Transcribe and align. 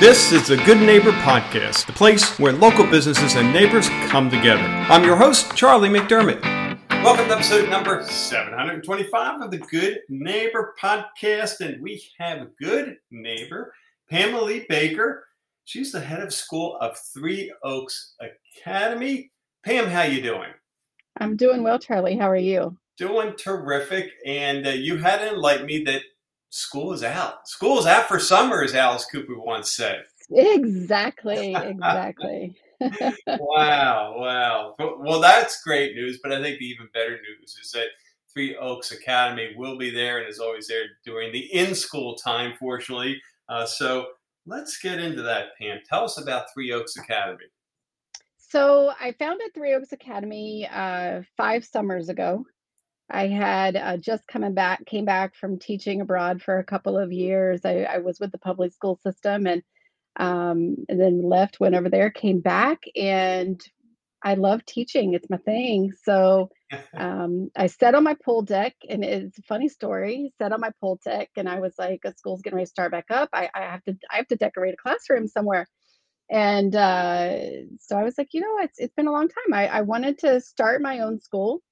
This 0.00 0.32
is 0.32 0.48
the 0.48 0.56
Good 0.56 0.80
Neighbor 0.80 1.12
Podcast, 1.12 1.84
the 1.84 1.92
place 1.92 2.38
where 2.38 2.54
local 2.54 2.86
businesses 2.86 3.34
and 3.34 3.52
neighbors 3.52 3.90
come 4.08 4.30
together. 4.30 4.62
I'm 4.62 5.04
your 5.04 5.14
host, 5.14 5.54
Charlie 5.54 5.90
McDermott. 5.90 6.42
Welcome 7.04 7.26
to 7.26 7.34
episode 7.34 7.68
number 7.68 8.02
725 8.02 9.42
of 9.42 9.50
the 9.50 9.58
Good 9.58 9.98
Neighbor 10.08 10.74
Podcast, 10.80 11.60
and 11.60 11.82
we 11.82 12.02
have 12.18 12.38
a 12.38 12.48
good 12.58 12.96
neighbor, 13.10 13.74
Pamela 14.08 14.42
Lee 14.42 14.64
Baker. 14.70 15.26
She's 15.66 15.92
the 15.92 16.00
head 16.00 16.22
of 16.22 16.32
school 16.32 16.78
of 16.80 16.96
Three 17.12 17.52
Oaks 17.62 18.14
Academy. 18.56 19.30
Pam, 19.66 19.84
how 19.84 20.00
are 20.00 20.08
you 20.08 20.22
doing? 20.22 20.48
I'm 21.18 21.36
doing 21.36 21.62
well, 21.62 21.78
Charlie. 21.78 22.16
How 22.16 22.30
are 22.30 22.36
you? 22.36 22.74
Doing 22.96 23.34
terrific. 23.36 24.12
And 24.24 24.66
uh, 24.66 24.70
you 24.70 24.96
had 24.96 25.18
to 25.18 25.34
enlighten 25.34 25.66
me 25.66 25.84
that 25.84 26.00
school 26.50 26.92
is 26.92 27.02
out. 27.02 27.48
School 27.48 27.78
is 27.78 27.86
out 27.86 28.06
for 28.06 28.18
summer, 28.18 28.62
as 28.62 28.74
Alice 28.74 29.06
Cooper 29.06 29.38
once 29.38 29.72
said. 29.72 30.04
Exactly, 30.30 31.54
exactly. 31.54 32.54
wow, 33.26 34.14
wow. 34.16 34.74
Well, 34.78 35.20
that's 35.20 35.62
great 35.62 35.94
news, 35.94 36.20
but 36.22 36.32
I 36.32 36.42
think 36.42 36.58
the 36.58 36.66
even 36.66 36.88
better 36.92 37.18
news 37.20 37.56
is 37.60 37.70
that 37.72 37.88
Three 38.32 38.56
Oaks 38.56 38.92
Academy 38.92 39.54
will 39.56 39.76
be 39.76 39.90
there 39.90 40.18
and 40.18 40.28
is 40.28 40.38
always 40.38 40.68
there 40.68 40.84
during 41.04 41.32
the 41.32 41.52
in 41.54 41.74
school 41.74 42.14
time, 42.14 42.54
fortunately. 42.58 43.20
Uh, 43.48 43.66
so 43.66 44.06
let's 44.46 44.78
get 44.78 45.00
into 45.00 45.22
that, 45.22 45.56
Pam. 45.58 45.80
Tell 45.88 46.04
us 46.04 46.20
about 46.20 46.46
Three 46.54 46.72
Oaks 46.72 46.96
Academy. 46.96 47.46
So 48.38 48.92
I 49.00 49.12
founded 49.12 49.52
Three 49.54 49.74
Oaks 49.74 49.92
Academy 49.92 50.68
uh, 50.72 51.22
five 51.36 51.64
summers 51.64 52.08
ago. 52.08 52.44
I 53.10 53.28
had 53.28 53.76
uh, 53.76 53.96
just 53.96 54.26
coming 54.26 54.54
back, 54.54 54.86
came 54.86 55.04
back 55.04 55.34
from 55.34 55.58
teaching 55.58 56.00
abroad 56.00 56.42
for 56.42 56.58
a 56.58 56.64
couple 56.64 56.98
of 56.98 57.12
years. 57.12 57.64
I, 57.64 57.82
I 57.82 57.98
was 57.98 58.20
with 58.20 58.32
the 58.32 58.38
public 58.38 58.72
school 58.72 58.98
system 59.02 59.46
and, 59.46 59.62
um, 60.16 60.76
and 60.88 61.00
then 61.00 61.22
left, 61.22 61.60
went 61.60 61.74
over 61.74 61.88
there, 61.88 62.10
came 62.10 62.40
back, 62.40 62.82
and 62.94 63.60
I 64.22 64.34
love 64.34 64.64
teaching. 64.64 65.14
It's 65.14 65.30
my 65.30 65.38
thing. 65.38 65.92
So 66.04 66.50
um, 66.96 67.50
I 67.56 67.66
sat 67.66 67.94
on 67.94 68.04
my 68.04 68.16
pool 68.24 68.42
deck, 68.42 68.74
and 68.88 69.04
it's 69.04 69.38
a 69.38 69.42
funny 69.42 69.68
story. 69.68 70.32
Sat 70.38 70.52
on 70.52 70.60
my 70.60 70.70
pool 70.80 71.00
deck, 71.04 71.30
and 71.36 71.48
I 71.48 71.60
was 71.60 71.74
like, 71.78 72.00
"A 72.04 72.14
school's 72.16 72.42
getting 72.42 72.56
ready 72.56 72.66
to 72.66 72.70
start 72.70 72.92
back 72.92 73.06
up. 73.10 73.30
I, 73.32 73.48
I 73.54 73.62
have 73.62 73.84
to, 73.84 73.96
I 74.10 74.16
have 74.16 74.28
to 74.28 74.36
decorate 74.36 74.74
a 74.74 74.82
classroom 74.82 75.26
somewhere." 75.26 75.66
And 76.30 76.76
uh, 76.76 77.38
so 77.80 77.96
I 77.96 78.04
was 78.04 78.16
like, 78.16 78.28
you 78.32 78.40
know, 78.40 78.58
it's 78.60 78.78
it's 78.78 78.94
been 78.94 79.08
a 79.08 79.12
long 79.12 79.28
time. 79.28 79.54
I, 79.54 79.66
I 79.66 79.80
wanted 79.82 80.18
to 80.18 80.40
start 80.40 80.80
my 80.80 81.00
own 81.00 81.20
school 81.20 81.62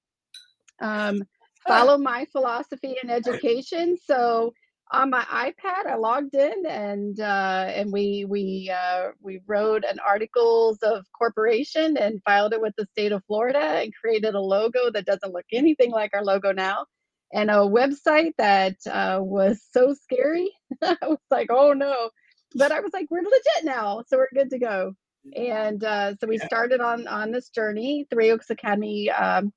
um, 0.81 1.23
follow 1.67 1.99
my 1.99 2.27
philosophy 2.33 2.97
in 3.03 3.11
education. 3.11 3.97
So 4.05 4.53
on 4.91 5.11
my 5.11 5.23
iPad, 5.25 5.87
I 5.87 5.97
logged 5.97 6.35
in 6.35 6.65
and 6.67 7.21
uh, 7.21 7.71
and 7.75 7.93
we 7.93 8.25
we 8.27 8.73
uh, 8.75 9.09
we 9.21 9.41
wrote 9.47 9.85
an 9.85 9.99
articles 10.07 10.79
of 10.83 11.05
corporation 11.17 11.97
and 11.97 12.23
filed 12.25 12.55
it 12.55 12.61
with 12.61 12.75
the 12.77 12.87
state 12.93 13.13
of 13.13 13.23
Florida 13.27 13.59
and 13.59 13.93
created 13.95 14.35
a 14.35 14.41
logo 14.41 14.91
that 14.93 15.05
doesn't 15.05 15.33
look 15.33 15.45
anything 15.53 15.91
like 15.91 16.13
our 16.15 16.25
logo 16.25 16.53
now, 16.53 16.87
and 17.33 17.51
a 17.51 17.55
website 17.55 18.33
that 18.39 18.77
uh, 18.91 19.19
was 19.21 19.61
so 19.73 19.95
scary. 19.95 20.51
I 20.83 20.97
was 21.03 21.19
like, 21.31 21.49
oh 21.51 21.75
no, 21.75 22.11
but 22.55 22.73
I 22.73 22.81
was 22.81 22.93
like, 22.95 23.09
we're 23.11 23.23
legit 23.23 23.65
now, 23.65 24.03
so 24.09 24.17
we're 24.17 24.29
good 24.35 24.51
to 24.51 24.59
go. 24.59 24.95
And 25.37 25.85
uh, 25.85 26.15
so 26.17 26.27
we 26.27 26.39
started 26.39 26.81
on 26.81 27.07
on 27.07 27.31
this 27.31 27.51
journey. 27.51 28.07
Three 28.11 28.31
Oaks 28.31 28.49
Academy 28.49 29.11
um, 29.11 29.53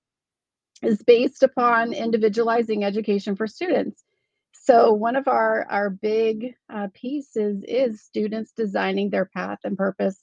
is 0.81 1.01
based 1.03 1.43
upon 1.43 1.93
individualizing 1.93 2.83
education 2.83 3.35
for 3.35 3.47
students. 3.47 4.03
So 4.63 4.93
one 4.93 5.15
of 5.15 5.27
our 5.27 5.65
our 5.69 5.89
big 5.89 6.55
uh, 6.71 6.87
pieces 6.93 7.63
is 7.67 8.03
students 8.03 8.51
designing 8.55 9.09
their 9.09 9.25
path 9.25 9.59
and 9.63 9.77
purpose 9.77 10.17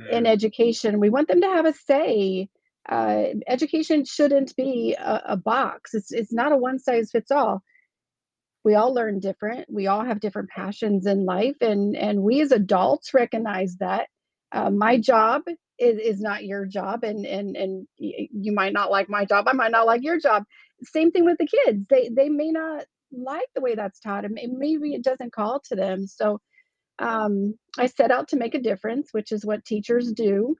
mm. 0.00 0.10
in 0.10 0.26
education. 0.26 1.00
We 1.00 1.10
want 1.10 1.28
them 1.28 1.40
to 1.42 1.48
have 1.48 1.66
a 1.66 1.72
say. 1.72 2.48
Uh, 2.86 3.24
education 3.46 4.04
shouldn't 4.04 4.54
be 4.56 4.94
a, 4.98 5.22
a 5.30 5.36
box. 5.36 5.94
It's 5.94 6.12
it's 6.12 6.32
not 6.32 6.52
a 6.52 6.56
one 6.56 6.78
size 6.78 7.10
fits 7.10 7.30
all. 7.30 7.62
We 8.64 8.74
all 8.74 8.94
learn 8.94 9.20
different. 9.20 9.66
We 9.70 9.86
all 9.86 10.04
have 10.04 10.20
different 10.20 10.50
passions 10.50 11.06
in 11.06 11.24
life, 11.24 11.56
and 11.60 11.96
and 11.96 12.22
we 12.22 12.40
as 12.40 12.52
adults 12.52 13.14
recognize 13.14 13.76
that. 13.76 14.08
Uh, 14.52 14.70
my 14.70 14.98
job 14.98 15.42
is, 15.78 15.98
is 15.98 16.20
not 16.20 16.44
your 16.44 16.66
job 16.66 17.04
and 17.04 17.26
and 17.26 17.56
and 17.56 17.86
you 17.98 18.52
might 18.52 18.72
not 18.72 18.90
like 18.90 19.08
my 19.08 19.24
job 19.24 19.46
i 19.48 19.52
might 19.52 19.72
not 19.72 19.86
like 19.86 20.02
your 20.02 20.18
job. 20.18 20.44
Same 20.82 21.10
thing 21.10 21.24
with 21.24 21.38
the 21.38 21.46
kids 21.46 21.84
they 21.88 22.10
they 22.10 22.28
may 22.28 22.50
not 22.50 22.84
like 23.12 23.48
the 23.54 23.60
way 23.60 23.74
that's 23.74 24.00
taught 24.00 24.24
and 24.24 24.38
maybe 24.58 24.92
it 24.94 25.02
doesn't 25.02 25.32
call 25.32 25.60
to 25.60 25.76
them 25.76 26.06
so 26.06 26.40
um, 26.98 27.54
i 27.78 27.86
set 27.86 28.10
out 28.10 28.28
to 28.28 28.36
make 28.36 28.54
a 28.54 28.60
difference 28.60 29.08
which 29.12 29.32
is 29.32 29.44
what 29.44 29.64
teachers 29.64 30.12
do. 30.12 30.56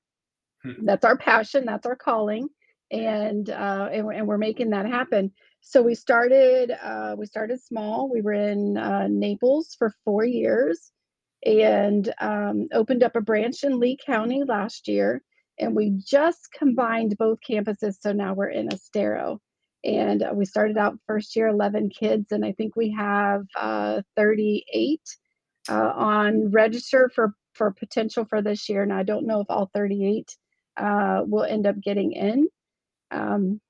Hmm. 0.63 0.85
that's 0.85 1.05
our 1.05 1.17
passion 1.17 1.65
that's 1.67 1.87
our 1.87 1.97
calling 1.97 2.49
and 2.91 3.51
uh, 3.51 3.89
and, 3.93 4.09
and, 4.13 4.27
we're 4.27 4.39
making 4.39 4.71
that 4.71 4.87
happen. 4.87 5.33
So 5.61 5.83
we 5.83 5.95
started 5.95 6.71
uh, 6.71 7.17
we 7.19 7.27
started 7.27 7.61
small 7.63 8.09
we 8.11 8.21
were 8.21 8.33
in 8.35 8.77
uh, 8.77 9.09
naples 9.09 9.75
for 9.79 9.93
four 10.05 10.25
years 10.25 10.93
and 11.45 12.13
um, 12.21 12.69
opened 12.73 13.03
up 13.03 13.17
a 13.17 13.21
branch 13.21 13.65
in 13.65 13.79
Lee 13.79 13.99
County 14.05 14.43
last 14.45 14.89
year. 14.89 15.23
And 15.59 15.77
we 15.77 15.91
just 16.05 16.49
combined 16.57 17.17
both 17.19 17.39
campuses. 17.49 17.97
So 18.01 18.13
now 18.13 18.35
we're 18.35 18.49
in 18.49 18.73
Estero. 18.73 19.41
And 19.85 20.23
uh, 20.23 20.33
we 20.35 20.47
started 20.47 20.79
out 20.79 20.99
first 21.07 21.37
year 21.37 21.49
11 21.49 21.91
kids, 21.91 22.33
and 22.33 22.43
I 22.43 22.53
think 22.53 22.75
we 22.75 22.91
have 22.93 23.43
uh, 23.55 24.01
38 24.17 25.01
uh, 25.69 25.75
on 25.75 26.51
register 26.51 27.11
for, 27.15 27.35
for 27.53 27.71
potential 27.73 28.25
for 28.25 28.41
this 28.41 28.69
year. 28.69 28.83
And 28.83 28.93
I 28.93 29.03
don't 29.03 29.27
know 29.27 29.41
if 29.41 29.47
all 29.51 29.71
38 29.75 30.35
uh, 30.79 31.23
will 31.27 31.45
end 31.45 31.67
up 31.67 31.79
getting 31.81 32.13
in 32.13 32.49
um, 33.11 33.61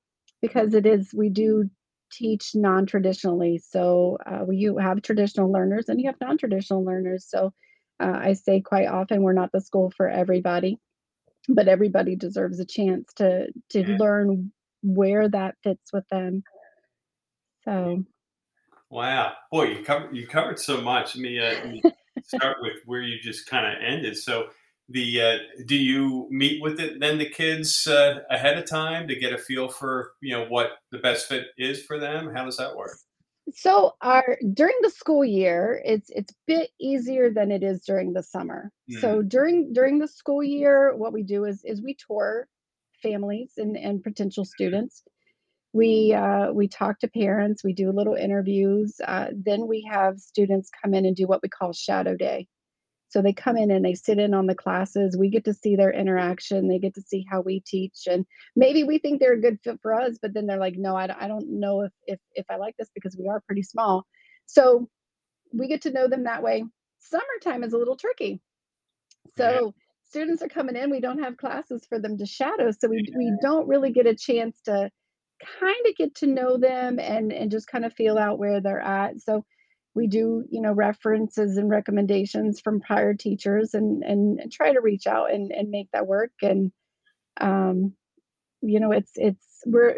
because 0.41 0.73
it 0.73 0.85
is, 0.85 1.13
we 1.13 1.29
do 1.29 1.69
teach 2.11 2.55
non-traditionally 2.55 3.57
so 3.57 4.17
uh, 4.25 4.45
you 4.49 4.77
have 4.77 5.01
traditional 5.01 5.51
learners 5.51 5.89
and 5.89 5.99
you 5.99 6.07
have 6.07 6.15
non-traditional 6.21 6.83
learners 6.83 7.25
so 7.27 7.51
uh, 7.99 8.19
I 8.21 8.33
say 8.33 8.61
quite 8.61 8.87
often 8.87 9.21
we're 9.21 9.33
not 9.33 9.51
the 9.51 9.61
school 9.61 9.91
for 9.95 10.09
everybody, 10.09 10.79
but 11.47 11.67
everybody 11.67 12.15
deserves 12.15 12.59
a 12.59 12.65
chance 12.65 13.13
to 13.15 13.47
to 13.69 13.81
yeah. 13.81 13.97
learn 13.97 14.51
where 14.83 15.29
that 15.29 15.55
fits 15.63 15.93
with 15.93 16.07
them. 16.09 16.43
So, 17.63 18.03
wow, 18.89 19.33
boy, 19.51 19.65
you 19.65 19.83
covered 19.83 20.15
you 20.15 20.27
covered 20.27 20.59
so 20.59 20.81
much. 20.81 21.15
Let 21.15 21.21
me, 21.21 21.39
uh, 21.39 21.53
let 21.53 21.67
me 21.69 21.83
start 22.23 22.57
with 22.61 22.77
where 22.85 23.01
you 23.01 23.17
just 23.19 23.47
kind 23.47 23.65
of 23.65 23.81
ended. 23.81 24.17
So, 24.17 24.47
the 24.89 25.21
uh, 25.21 25.37
do 25.65 25.75
you 25.75 26.27
meet 26.29 26.61
with 26.61 26.79
it 26.79 26.99
then 26.99 27.17
the 27.17 27.29
kids 27.29 27.87
uh, 27.87 28.19
ahead 28.29 28.57
of 28.57 28.69
time 28.69 29.07
to 29.07 29.15
get 29.15 29.33
a 29.33 29.37
feel 29.37 29.67
for 29.67 30.11
you 30.21 30.37
know 30.37 30.45
what 30.45 30.71
the 30.91 30.99
best 30.99 31.27
fit 31.27 31.47
is 31.57 31.83
for 31.83 31.99
them? 31.99 32.33
How 32.35 32.45
does 32.45 32.57
that 32.57 32.75
work? 32.75 32.97
So 33.53 33.93
our 34.01 34.37
during 34.53 34.75
the 34.81 34.89
school 34.89 35.23
year, 35.23 35.81
it's 35.85 36.09
it's 36.09 36.31
a 36.31 36.35
bit 36.47 36.69
easier 36.79 37.31
than 37.31 37.51
it 37.51 37.63
is 37.63 37.81
during 37.81 38.13
the 38.13 38.23
summer. 38.23 38.71
Mm. 38.91 39.01
So 39.01 39.21
during 39.21 39.73
during 39.73 39.99
the 39.99 40.07
school 40.07 40.43
year, 40.43 40.95
what 40.95 41.13
we 41.13 41.23
do 41.23 41.45
is 41.45 41.63
is 41.63 41.81
we 41.81 41.95
tour 42.07 42.47
families 43.03 43.53
and, 43.57 43.77
and 43.77 44.03
potential 44.03 44.45
students. 44.45 45.03
We 45.73 46.13
uh, 46.13 46.53
we 46.53 46.67
talk 46.67 46.99
to 46.99 47.07
parents. 47.07 47.63
We 47.63 47.73
do 47.73 47.91
little 47.91 48.15
interviews. 48.15 48.95
Uh, 49.05 49.27
then 49.35 49.67
we 49.67 49.87
have 49.91 50.19
students 50.19 50.69
come 50.81 50.93
in 50.93 51.05
and 51.05 51.15
do 51.15 51.27
what 51.27 51.41
we 51.43 51.49
call 51.49 51.73
shadow 51.73 52.15
day. 52.15 52.47
So 53.15 53.21
they 53.21 53.31
come 53.31 53.55
in 53.55 53.71
and 53.71 53.85
they 53.85 53.93
sit 53.93 54.19
in 54.19 54.33
on 54.33 54.45
the 54.45 54.53
classes. 54.53 55.15
We 55.15 55.29
get 55.29 55.45
to 55.45 55.53
see 55.53 55.77
their 55.77 55.93
interaction. 55.93 56.67
They 56.67 56.79
get 56.79 56.95
to 56.95 57.01
see 57.01 57.25
how 57.31 57.39
we 57.39 57.61
teach, 57.61 58.07
and 58.07 58.25
maybe 58.57 58.83
we 58.83 58.97
think 58.97 59.21
they're 59.21 59.35
a 59.35 59.39
good 59.39 59.57
fit 59.63 59.79
for 59.81 59.93
us, 59.93 60.17
but 60.21 60.33
then 60.33 60.47
they're 60.47 60.59
like, 60.59 60.75
no, 60.75 60.97
I, 60.97 61.07
I 61.17 61.29
don't 61.29 61.61
know 61.61 61.83
if, 61.83 61.93
if 62.07 62.19
if 62.33 62.45
I 62.49 62.57
like 62.57 62.75
this 62.77 62.89
because 62.93 63.15
we 63.17 63.29
are 63.29 63.39
pretty 63.47 63.63
small. 63.63 64.05
So 64.47 64.89
we 65.53 65.69
get 65.69 65.83
to 65.83 65.93
know 65.93 66.09
them 66.09 66.25
that 66.25 66.43
way. 66.43 66.65
Summertime 66.99 67.63
is 67.63 67.71
a 67.71 67.77
little 67.77 67.95
tricky. 67.95 68.41
So 69.37 69.73
students 70.03 70.41
are 70.41 70.49
coming 70.49 70.75
in. 70.75 70.89
We 70.89 70.99
don't 70.99 71.23
have 71.23 71.37
classes 71.37 71.85
for 71.87 71.99
them 71.99 72.17
to 72.17 72.25
shadow, 72.25 72.71
so 72.71 72.89
we 72.89 73.07
we 73.15 73.31
don't 73.41 73.69
really 73.69 73.93
get 73.93 74.07
a 74.07 74.15
chance 74.15 74.59
to 74.65 74.91
kind 75.61 75.85
of 75.87 75.95
get 75.95 76.15
to 76.15 76.27
know 76.27 76.57
them 76.57 76.99
and 76.99 77.31
and 77.31 77.49
just 77.49 77.67
kind 77.67 77.85
of 77.85 77.93
feel 77.93 78.17
out 78.17 78.39
where 78.39 78.59
they're 78.59 78.81
at. 78.81 79.21
So 79.21 79.45
we 79.95 80.07
do 80.07 80.43
you 80.49 80.61
know 80.61 80.73
references 80.73 81.57
and 81.57 81.69
recommendations 81.69 82.59
from 82.59 82.81
prior 82.81 83.13
teachers 83.13 83.73
and 83.73 84.03
and, 84.03 84.39
and 84.39 84.51
try 84.51 84.73
to 84.73 84.81
reach 84.81 85.07
out 85.07 85.31
and, 85.31 85.51
and 85.51 85.69
make 85.69 85.89
that 85.91 86.07
work. 86.07 86.31
And 86.41 86.71
um, 87.39 87.93
you 88.61 88.79
know 88.79 88.91
it's 88.91 89.11
it's 89.15 89.45
we're 89.65 89.95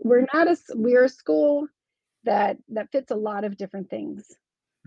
we're 0.00 0.26
not 0.34 0.48
a 0.48 0.56
we're 0.74 1.04
a 1.04 1.08
school 1.08 1.68
that 2.24 2.58
that 2.70 2.90
fits 2.92 3.10
a 3.10 3.16
lot 3.16 3.44
of 3.44 3.56
different 3.56 3.88
things. 3.88 4.26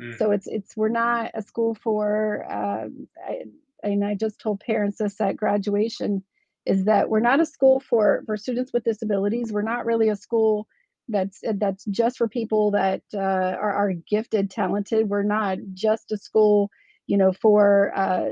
Mm. 0.02 0.18
so 0.18 0.32
it's 0.32 0.48
it's 0.48 0.76
we're 0.76 0.90
not 0.90 1.32
a 1.36 1.44
school 1.44 1.76
for 1.76 2.48
uh, 2.50 2.88
I, 3.24 3.44
and 3.84 4.04
i 4.04 4.16
just 4.16 4.40
told 4.40 4.60
parents 4.60 4.98
this 4.98 5.22
at 5.22 5.38
graduation 5.38 6.24
is 6.66 6.86
that 6.86 7.10
we're 7.10 7.20
not 7.20 7.40
a 7.40 7.46
school 7.46 7.80
for 7.80 8.24
for 8.26 8.38
students 8.38 8.72
with 8.74 8.84
disabilities. 8.84 9.52
We're 9.52 9.62
not 9.62 9.86
really 9.86 10.10
a 10.10 10.16
school 10.16 10.68
that's 11.10 11.42
that's 11.56 11.84
just 11.86 12.18
for 12.18 12.28
people 12.28 12.72
that 12.72 13.02
uh, 13.14 13.18
are, 13.18 13.74
are 13.74 13.94
gifted 14.10 14.50
talented 14.50 15.10
we're 15.10 15.24
not 15.24 15.58
just 15.74 16.12
a 16.12 16.18
school 16.18 16.70
you 17.08 17.18
know, 17.18 17.34
for 17.34 17.92
uh, 17.96 18.30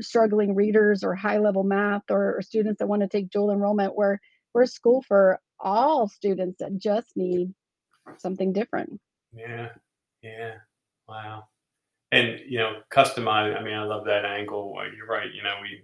struggling 0.00 0.54
readers 0.54 1.04
or 1.04 1.14
high 1.14 1.38
level 1.38 1.62
math 1.62 2.04
or, 2.10 2.36
or 2.36 2.42
students 2.42 2.78
that 2.78 2.86
want 2.86 3.02
to 3.02 3.08
take 3.08 3.30
dual 3.30 3.50
enrollment. 3.50 3.94
We're 3.94 4.18
we're 4.54 4.62
a 4.62 4.66
school 4.66 5.02
for 5.06 5.40
all 5.60 6.08
students 6.08 6.58
that 6.60 6.78
just 6.78 7.08
need 7.16 7.52
something 8.18 8.52
different. 8.52 9.00
Yeah, 9.32 9.70
yeah, 10.22 10.54
wow. 11.08 11.44
And 12.12 12.40
you 12.48 12.58
know, 12.58 12.80
customized. 12.90 13.58
I 13.58 13.62
mean, 13.62 13.74
I 13.74 13.84
love 13.84 14.06
that 14.06 14.24
angle. 14.24 14.74
You're 14.96 15.06
right. 15.06 15.32
You 15.32 15.42
know, 15.42 15.56
we 15.60 15.82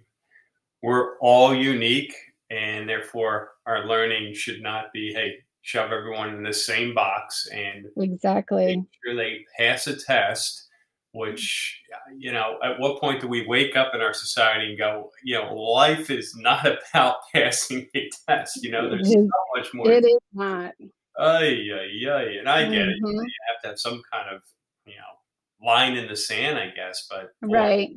we're 0.81 1.19
all 1.19 1.53
unique, 1.53 2.15
and 2.49 2.89
therefore 2.89 3.51
our 3.67 3.85
learning 3.85 4.33
should 4.33 4.63
not 4.63 4.91
be, 4.93 5.13
hey, 5.13 5.35
shove 5.61 5.91
everyone 5.91 6.33
in 6.33 6.43
the 6.43 6.53
same 6.53 6.93
box 6.93 7.47
and 7.53 7.85
exactly. 7.97 8.77
make 8.77 8.85
sure 9.03 9.15
they 9.15 9.45
pass 9.57 9.87
a 9.87 9.95
test 9.95 10.67
which 11.13 11.81
you 12.17 12.31
know 12.31 12.57
at 12.63 12.79
what 12.79 13.01
point 13.01 13.19
do 13.19 13.27
we 13.27 13.45
wake 13.45 13.75
up 13.75 13.93
in 13.93 14.01
our 14.01 14.13
society 14.13 14.69
and 14.69 14.77
go 14.77 15.11
you 15.23 15.35
know 15.35 15.53
life 15.53 16.09
is 16.09 16.35
not 16.37 16.65
about 16.93 17.17
passing 17.33 17.87
a 17.95 18.09
test 18.27 18.63
you 18.63 18.71
know 18.71 18.89
there's 18.89 19.11
so 19.11 19.27
much 19.55 19.73
more 19.73 19.91
it 19.91 20.05
is 20.05 20.19
not. 20.33 20.73
Ay, 21.19 21.69
ay, 21.73 22.09
ay. 22.09 22.37
and 22.39 22.47
i 22.47 22.63
get 22.63 22.87
mm-hmm. 22.87 23.05
it 23.07 23.11
you 23.11 23.31
have 23.49 23.61
to 23.63 23.67
have 23.69 23.79
some 23.79 24.01
kind 24.11 24.33
of 24.33 24.41
you 24.85 24.93
know 24.93 25.67
line 25.67 25.97
in 25.97 26.07
the 26.07 26.15
sand 26.15 26.57
i 26.57 26.69
guess 26.69 27.07
but 27.09 27.31
boy, 27.41 27.53
right. 27.53 27.89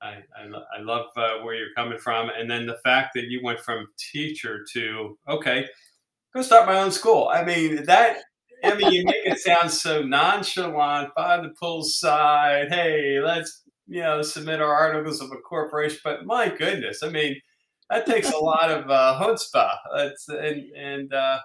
I, 0.00 0.18
I, 0.40 0.46
lo- 0.46 0.64
I 0.76 0.80
love 0.80 1.06
uh, 1.16 1.42
where 1.42 1.56
you're 1.56 1.74
coming 1.76 1.98
from 1.98 2.30
and 2.30 2.48
then 2.48 2.66
the 2.66 2.78
fact 2.84 3.14
that 3.14 3.24
you 3.24 3.40
went 3.42 3.60
from 3.60 3.88
teacher 4.12 4.64
to 4.72 5.16
okay 5.28 5.66
go 6.38 6.42
start 6.42 6.66
my 6.66 6.78
own 6.78 6.90
school 6.90 7.28
i 7.32 7.44
mean 7.44 7.84
that 7.84 8.18
I 8.64 8.74
mean, 8.74 8.92
you 8.92 9.04
make 9.04 9.24
it 9.24 9.38
sound 9.38 9.70
so 9.70 10.02
nonchalant 10.02 11.14
by 11.14 11.40
the 11.40 11.50
pool 11.50 11.82
side. 11.82 12.68
Hey, 12.70 13.20
let's 13.20 13.62
you 13.86 14.02
know 14.02 14.22
submit 14.22 14.60
our 14.60 14.72
articles 14.72 15.20
of 15.20 15.30
incorporation. 15.30 16.00
But 16.02 16.26
my 16.26 16.48
goodness, 16.48 17.02
I 17.02 17.08
mean, 17.08 17.36
that 17.90 18.06
takes 18.06 18.32
a 18.32 18.36
lot 18.36 18.70
of 18.70 18.90
uh, 18.90 19.18
chutzpah. 19.20 19.76
That's 19.94 20.28
and 20.28 20.62
and 20.76 21.14
uh, 21.14 21.38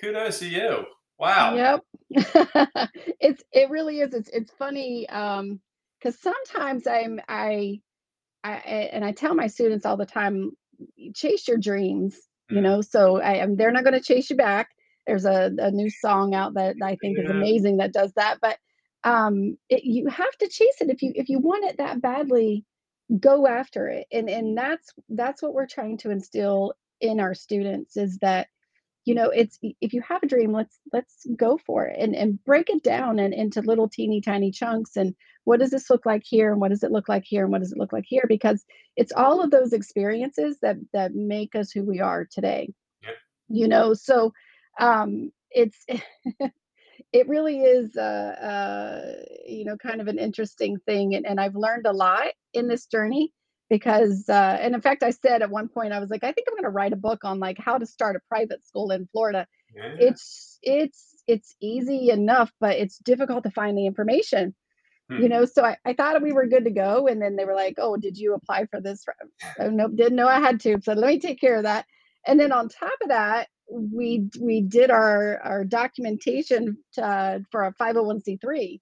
kudos 0.00 0.38
to 0.40 0.48
you. 0.48 0.84
Wow. 1.18 1.54
Yep. 1.54 1.80
it's 3.20 3.42
it 3.52 3.70
really 3.70 4.00
is. 4.00 4.14
It's 4.14 4.30
it's 4.30 4.52
funny 4.52 5.08
Um, 5.08 5.60
because 6.00 6.14
um, 6.26 6.32
sometimes 6.46 6.86
I'm 6.86 7.20
I, 7.28 7.80
I 8.42 8.52
and 8.92 9.04
I 9.04 9.12
tell 9.12 9.34
my 9.34 9.48
students 9.48 9.84
all 9.84 9.96
the 9.96 10.06
time, 10.06 10.52
chase 11.14 11.46
your 11.46 11.58
dreams. 11.58 12.16
You 12.50 12.60
know, 12.60 12.80
so 12.80 13.20
I 13.20 13.36
am. 13.36 13.56
They're 13.56 13.72
not 13.72 13.84
going 13.84 13.94
to 13.94 14.00
chase 14.00 14.30
you 14.30 14.36
back 14.36 14.70
there's 15.06 15.24
a, 15.24 15.50
a 15.58 15.70
new 15.70 15.90
song 15.90 16.34
out 16.34 16.54
that 16.54 16.76
I 16.82 16.96
think 16.96 17.18
yeah. 17.18 17.24
is 17.24 17.30
amazing 17.30 17.78
that 17.78 17.92
does 17.92 18.12
that. 18.14 18.38
But 18.40 18.58
um, 19.02 19.56
it, 19.68 19.84
you 19.84 20.08
have 20.08 20.36
to 20.38 20.48
chase 20.48 20.76
it 20.80 20.90
if 20.90 21.02
you 21.02 21.12
if 21.14 21.28
you 21.28 21.38
want 21.38 21.64
it 21.64 21.78
that 21.78 22.00
badly. 22.00 22.64
Go 23.18 23.48
after 23.48 23.88
it, 23.88 24.06
and 24.12 24.30
and 24.30 24.56
that's 24.56 24.92
that's 25.08 25.42
what 25.42 25.52
we're 25.52 25.66
trying 25.66 25.98
to 25.98 26.10
instill 26.10 26.74
in 27.00 27.18
our 27.18 27.34
students 27.34 27.96
is 27.96 28.18
that 28.18 28.46
you 29.04 29.16
know 29.16 29.30
it's 29.30 29.58
if 29.80 29.92
you 29.92 30.00
have 30.02 30.22
a 30.22 30.28
dream 30.28 30.52
let's 30.52 30.78
let's 30.92 31.26
go 31.36 31.58
for 31.66 31.86
it 31.86 31.98
and 31.98 32.14
and 32.14 32.44
break 32.44 32.70
it 32.70 32.84
down 32.84 33.18
and 33.18 33.34
into 33.34 33.62
little 33.62 33.88
teeny 33.88 34.20
tiny 34.20 34.52
chunks 34.52 34.96
and 34.96 35.16
what 35.44 35.60
does 35.60 35.70
this 35.70 35.90
look 35.90 36.06
like 36.06 36.22
here 36.24 36.52
and 36.52 36.60
what 36.60 36.70
does 36.70 36.82
it 36.82 36.92
look 36.92 37.08
like 37.08 37.24
here 37.26 37.44
and 37.44 37.52
what 37.52 37.60
does 37.60 37.72
it 37.72 37.78
look 37.78 37.92
like 37.92 38.04
here 38.06 38.24
because 38.28 38.64
it's 38.96 39.12
all 39.12 39.42
of 39.42 39.50
those 39.50 39.72
experiences 39.72 40.58
that 40.62 40.76
that 40.92 41.14
make 41.14 41.54
us 41.54 41.70
who 41.70 41.84
we 41.84 42.00
are 42.00 42.26
today 42.30 42.72
yep. 43.02 43.14
you 43.48 43.68
know 43.68 43.94
so 43.94 44.32
um, 44.78 45.30
it's 45.50 45.84
it 47.12 47.28
really 47.28 47.60
is 47.60 47.96
uh, 47.96 48.00
uh, 48.00 49.22
you 49.46 49.64
know 49.64 49.76
kind 49.76 50.00
of 50.00 50.08
an 50.08 50.18
interesting 50.18 50.78
thing 50.86 51.14
and, 51.14 51.26
and 51.26 51.40
i've 51.40 51.56
learned 51.56 51.86
a 51.86 51.92
lot 51.92 52.28
in 52.54 52.68
this 52.68 52.86
journey 52.86 53.32
because 53.68 54.28
uh, 54.28 54.58
and 54.60 54.74
in 54.74 54.80
fact 54.80 55.02
i 55.02 55.10
said 55.10 55.42
at 55.42 55.50
one 55.50 55.68
point 55.68 55.92
i 55.92 56.00
was 56.00 56.10
like 56.10 56.24
i 56.24 56.32
think 56.32 56.46
i'm 56.48 56.54
going 56.54 56.64
to 56.64 56.70
write 56.70 56.92
a 56.92 56.96
book 56.96 57.24
on 57.24 57.38
like 57.38 57.58
how 57.58 57.78
to 57.78 57.86
start 57.86 58.16
a 58.16 58.20
private 58.28 58.64
school 58.66 58.90
in 58.90 59.08
florida 59.12 59.46
yeah. 59.74 59.94
it's 59.98 60.58
it's 60.62 61.10
it's 61.26 61.54
easy 61.60 62.10
enough 62.10 62.50
but 62.60 62.76
it's 62.76 62.98
difficult 62.98 63.44
to 63.44 63.50
find 63.50 63.76
the 63.76 63.86
information. 63.86 64.54
You 65.10 65.28
know 65.28 65.44
so 65.44 65.64
I, 65.64 65.76
I 65.84 65.92
thought 65.92 66.22
we 66.22 66.32
were 66.32 66.46
good 66.46 66.64
to 66.64 66.70
go 66.70 67.06
and 67.06 67.20
then 67.20 67.36
they 67.36 67.44
were 67.44 67.54
like 67.54 67.74
oh 67.78 67.96
did 67.96 68.16
you 68.16 68.34
apply 68.34 68.66
for 68.66 68.80
this 68.80 69.04
oh, 69.58 69.70
nope 69.70 69.92
didn't 69.96 70.16
know 70.16 70.28
i 70.28 70.40
had 70.40 70.60
to 70.60 70.78
so 70.82 70.92
let 70.92 71.08
me 71.08 71.18
take 71.18 71.40
care 71.40 71.56
of 71.56 71.64
that 71.64 71.86
and 72.26 72.38
then 72.38 72.52
on 72.52 72.68
top 72.68 72.92
of 73.02 73.08
that 73.08 73.48
we 73.70 74.28
we 74.40 74.62
did 74.62 74.90
our 74.90 75.38
our 75.42 75.64
documentation 75.64 76.78
to, 76.94 77.44
for 77.50 77.64
a 77.64 77.74
501c3 77.74 78.80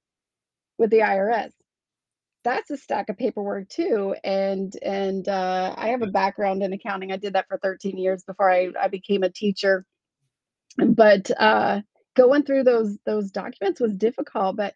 with 0.79 0.91
the 0.91 0.99
IRS. 0.99 1.51
That's 2.45 2.71
a 2.71 2.77
stack 2.77 3.09
of 3.11 3.19
paperwork 3.19 3.69
too, 3.69 4.15
and 4.25 4.73
and 4.83 5.29
uh, 5.29 5.75
I 5.77 5.89
have 5.89 6.03
a 6.03 6.07
background 6.07 6.63
in 6.63 6.73
accounting. 6.73 7.13
I 7.13 7.17
did 7.17 7.35
that 7.35 7.49
for 7.49 7.59
13 7.59 7.99
years 7.99 8.23
before 8.25 8.51
I, 8.51 8.69
I 8.81 8.89
became 8.89 9.23
a 9.23 9.31
teacher. 9.31 9.85
But 10.79 11.31
uh, 11.39 11.83
going 12.17 12.45
through 12.45 12.65
those 12.65 12.97
those 13.05 13.31
documents 13.33 13.81
was 13.81 13.93
difficult. 13.95 14.57
But 14.57 14.75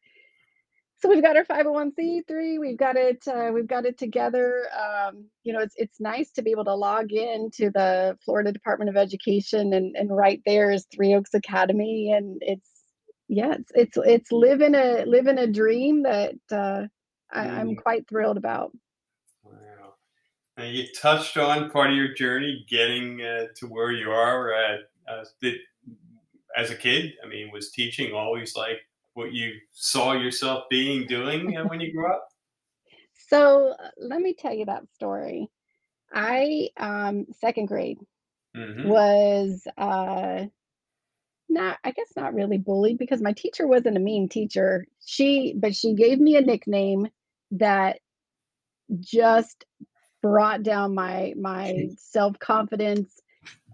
so 1.02 1.08
we've 1.08 1.22
got 1.22 1.36
our 1.36 1.44
501c3 1.44 2.60
we've 2.60 2.78
got 2.78 2.96
it 2.96 3.26
uh, 3.26 3.50
we've 3.52 3.66
got 3.66 3.84
it 3.84 3.98
together. 3.98 4.66
Um, 4.72 5.26
you 5.42 5.52
know 5.52 5.58
it's 5.58 5.74
it's 5.76 6.00
nice 6.00 6.30
to 6.32 6.42
be 6.42 6.52
able 6.52 6.64
to 6.66 6.74
log 6.74 7.12
in 7.12 7.50
to 7.54 7.70
the 7.70 8.16
florida 8.24 8.52
department 8.52 8.88
of 8.88 8.96
education 8.96 9.72
and 9.72 9.96
and 9.96 10.14
right 10.16 10.40
there 10.46 10.70
is 10.70 10.86
three 10.94 11.14
oaks 11.14 11.34
academy 11.34 12.12
and 12.12 12.38
it's 12.40 12.70
yeah 13.28 13.54
it's 13.54 13.72
it's 13.74 13.98
it's 14.04 14.32
living 14.32 14.74
a 14.74 15.04
living 15.04 15.38
a 15.38 15.46
dream 15.46 16.04
that 16.04 16.34
uh, 16.52 16.86
I, 17.32 17.46
am 17.46 17.70
mm. 17.70 17.76
quite 17.78 18.06
thrilled 18.08 18.36
about. 18.36 18.72
Wow. 19.42 19.94
Now 20.56 20.64
you 20.64 20.86
touched 21.00 21.36
on 21.36 21.70
part 21.70 21.90
of 21.90 21.96
your 21.96 22.14
journey 22.14 22.64
getting 22.68 23.22
uh, 23.22 23.46
to 23.56 23.66
where 23.66 23.90
you 23.90 24.10
are 24.10 24.52
at 24.52 24.80
uh, 25.08 25.24
did, 25.40 25.56
as 26.56 26.70
a 26.70 26.76
kid 26.76 27.14
i 27.24 27.26
mean 27.26 27.50
was 27.50 27.70
teaching 27.70 28.12
always 28.12 28.54
like 28.54 28.78
what 29.14 29.32
you 29.32 29.52
saw 29.72 30.12
yourself 30.12 30.64
being 30.70 31.06
doing 31.06 31.54
when 31.68 31.80
you 31.80 31.92
grew 31.92 32.10
up? 32.10 32.28
So 33.28 33.68
uh, 33.68 33.88
let 33.96 34.20
me 34.20 34.34
tell 34.34 34.52
you 34.52 34.66
that 34.66 34.82
story. 34.92 35.48
I 36.12 36.68
um 36.76 37.24
second 37.40 37.66
grade 37.66 37.98
mm-hmm. 38.54 38.86
was 38.86 39.66
uh 39.78 40.44
not 41.48 41.78
I 41.82 41.92
guess 41.92 42.08
not 42.14 42.34
really 42.34 42.58
bullied 42.58 42.98
because 42.98 43.22
my 43.22 43.32
teacher 43.32 43.66
wasn't 43.66 43.96
a 43.96 44.00
mean 44.00 44.28
teacher. 44.28 44.86
She 45.04 45.54
but 45.56 45.74
she 45.74 45.94
gave 45.94 46.18
me 46.18 46.36
a 46.36 46.42
nickname 46.42 47.08
that 47.52 48.00
just 49.00 49.64
brought 50.20 50.62
down 50.62 50.94
my 50.94 51.32
my 51.38 51.88
self-confidence 51.96 53.20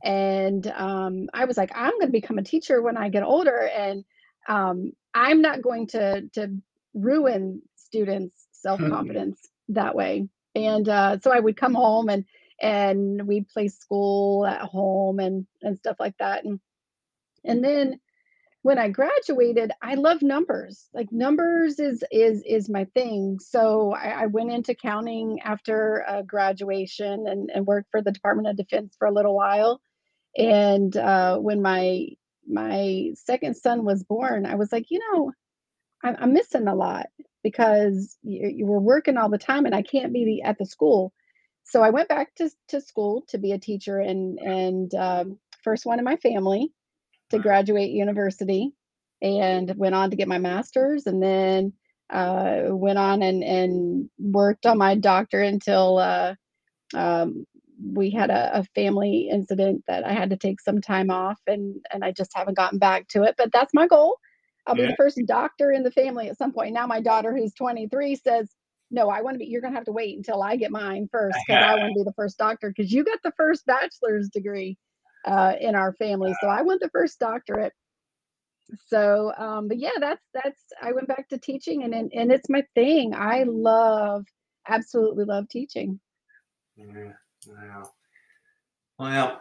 and 0.04 0.66
um 0.76 1.28
I 1.34 1.46
was 1.46 1.56
like 1.56 1.72
I'm 1.74 1.92
going 1.92 2.06
to 2.06 2.12
become 2.12 2.38
a 2.38 2.44
teacher 2.44 2.80
when 2.80 2.96
I 2.96 3.08
get 3.08 3.24
older 3.24 3.68
and 3.76 4.04
um 4.48 4.92
I'm 5.14 5.42
not 5.42 5.62
going 5.62 5.86
to 5.88 6.28
to 6.34 6.56
ruin 6.94 7.62
students' 7.76 8.46
self 8.52 8.80
confidence 8.80 9.40
mm-hmm. 9.40 9.74
that 9.74 9.94
way. 9.94 10.28
And 10.54 10.88
uh, 10.88 11.18
so 11.20 11.32
I 11.32 11.40
would 11.40 11.56
come 11.56 11.74
home 11.74 12.08
and 12.08 12.24
and 12.60 13.26
we'd 13.26 13.48
play 13.48 13.68
school 13.68 14.46
at 14.46 14.60
home 14.60 15.20
and 15.20 15.46
and 15.62 15.78
stuff 15.78 15.96
like 15.98 16.16
that. 16.18 16.44
And 16.44 16.60
and 17.44 17.64
then 17.64 18.00
when 18.62 18.78
I 18.78 18.88
graduated, 18.88 19.70
I 19.80 19.94
love 19.94 20.20
numbers. 20.20 20.88
Like 20.92 21.12
numbers 21.12 21.78
is 21.78 22.02
is 22.10 22.42
is 22.44 22.68
my 22.68 22.84
thing. 22.86 23.38
So 23.40 23.92
I, 23.92 24.22
I 24.22 24.26
went 24.26 24.50
into 24.50 24.74
counting 24.74 25.40
after 25.42 26.04
uh, 26.06 26.22
graduation 26.22 27.26
and 27.26 27.50
and 27.54 27.66
worked 27.66 27.90
for 27.90 28.02
the 28.02 28.12
Department 28.12 28.48
of 28.48 28.56
Defense 28.56 28.96
for 28.98 29.06
a 29.06 29.12
little 29.12 29.34
while. 29.34 29.80
And 30.36 30.96
uh, 30.96 31.38
when 31.38 31.62
my 31.62 32.08
my 32.48 33.10
second 33.14 33.56
son 33.56 33.84
was 33.84 34.02
born, 34.02 34.46
I 34.46 34.54
was 34.56 34.72
like, 34.72 34.86
you 34.90 35.00
know, 35.12 35.32
I'm, 36.02 36.16
I'm 36.18 36.32
missing 36.32 36.68
a 36.68 36.74
lot 36.74 37.06
because 37.42 38.16
you, 38.22 38.48
you, 38.56 38.66
were 38.66 38.80
working 38.80 39.16
all 39.16 39.28
the 39.28 39.38
time 39.38 39.66
and 39.66 39.74
I 39.74 39.82
can't 39.82 40.12
be 40.12 40.24
the, 40.24 40.42
at 40.42 40.58
the 40.58 40.66
school. 40.66 41.12
So 41.64 41.82
I 41.82 41.90
went 41.90 42.08
back 42.08 42.34
to, 42.36 42.50
to 42.68 42.80
school 42.80 43.24
to 43.28 43.38
be 43.38 43.52
a 43.52 43.58
teacher 43.58 43.98
and, 43.98 44.38
and 44.38 44.94
um, 44.94 45.38
first 45.62 45.86
one 45.86 45.98
in 45.98 46.04
my 46.04 46.16
family 46.16 46.72
to 47.30 47.38
graduate 47.38 47.90
university 47.90 48.72
and 49.20 49.74
went 49.76 49.94
on 49.94 50.10
to 50.10 50.16
get 50.16 50.28
my 50.28 50.38
master's 50.38 51.06
and 51.06 51.22
then 51.22 51.72
uh, 52.10 52.62
went 52.68 52.98
on 52.98 53.22
and, 53.22 53.42
and 53.44 54.10
worked 54.18 54.64
on 54.64 54.78
my 54.78 54.94
doctor 54.94 55.42
until 55.42 55.98
uh, 55.98 56.34
um, 56.94 57.44
we 57.80 58.10
had 58.10 58.30
a, 58.30 58.58
a, 58.58 58.64
family 58.74 59.28
incident 59.30 59.84
that 59.86 60.04
I 60.04 60.12
had 60.12 60.30
to 60.30 60.36
take 60.36 60.60
some 60.60 60.80
time 60.80 61.10
off 61.10 61.38
and 61.46 61.76
and 61.92 62.04
I 62.04 62.12
just 62.12 62.32
haven't 62.34 62.56
gotten 62.56 62.78
back 62.78 63.06
to 63.08 63.22
it. 63.22 63.36
But 63.38 63.52
that's 63.52 63.72
my 63.74 63.86
goal. 63.86 64.18
I'll 64.66 64.76
yeah. 64.76 64.86
be 64.86 64.90
the 64.90 64.96
first 64.96 65.20
doctor 65.26 65.70
in 65.70 65.82
the 65.82 65.90
family 65.90 66.28
at 66.28 66.38
some 66.38 66.52
point. 66.52 66.74
Now 66.74 66.86
my 66.86 67.00
daughter 67.00 67.34
who's 67.34 67.54
23 67.54 68.16
says, 68.16 68.50
"No, 68.90 69.08
I 69.08 69.22
want 69.22 69.34
to 69.34 69.38
be 69.38 69.46
you're 69.46 69.62
to 69.62 69.70
have 69.70 69.84
to 69.84 69.92
wait 69.92 70.16
until 70.16 70.42
I 70.42 70.56
get 70.56 70.70
mine 70.70 71.08
first 71.10 71.38
cuz 71.46 71.56
I 71.56 71.76
want 71.76 71.92
to 71.92 72.00
be 72.00 72.04
the 72.04 72.14
first 72.14 72.36
doctor 72.38 72.72
cuz 72.72 72.92
you 72.92 73.04
got 73.04 73.20
the 73.22 73.32
first 73.36 73.64
bachelor's 73.66 74.28
degree 74.28 74.76
uh, 75.24 75.54
in 75.60 75.74
our 75.74 75.92
family. 75.94 76.34
So 76.40 76.48
I 76.48 76.62
want 76.62 76.80
the 76.80 76.90
first 76.90 77.18
doctorate." 77.18 77.72
so 78.86 79.32
um 79.38 79.66
but 79.66 79.78
yeah 79.78 79.92
that's 79.98 80.22
that's 80.34 80.60
i 80.82 80.92
went 80.92 81.08
back 81.08 81.26
to 81.26 81.38
teaching 81.38 81.84
and 81.84 81.94
and, 81.94 82.12
and 82.14 82.30
it's 82.30 82.50
my 82.50 82.62
thing 82.74 83.14
i 83.14 83.44
love 83.44 84.26
absolutely 84.68 85.24
love 85.24 85.48
teaching 85.48 85.98
yeah 86.76 87.12
wow. 87.46 87.90
Well 88.98 89.40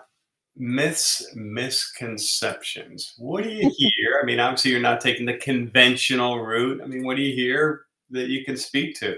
myths 0.58 1.26
misconceptions. 1.36 3.14
What 3.18 3.44
do 3.44 3.50
you 3.50 3.70
hear? 3.78 4.20
I 4.22 4.26
mean 4.26 4.40
obviously 4.40 4.72
you're 4.72 4.80
not 4.80 5.02
taking 5.02 5.26
the 5.26 5.38
conventional 5.38 6.40
route. 6.40 6.82
I 6.84 6.88
mean 6.88 7.06
what 7.06 7.18
do 7.18 7.24
you 7.24 7.34
hear 7.34 7.86
that 8.10 8.30
you 8.30 8.44
can 8.44 8.58
speak 8.58 9.00
to? 9.00 9.18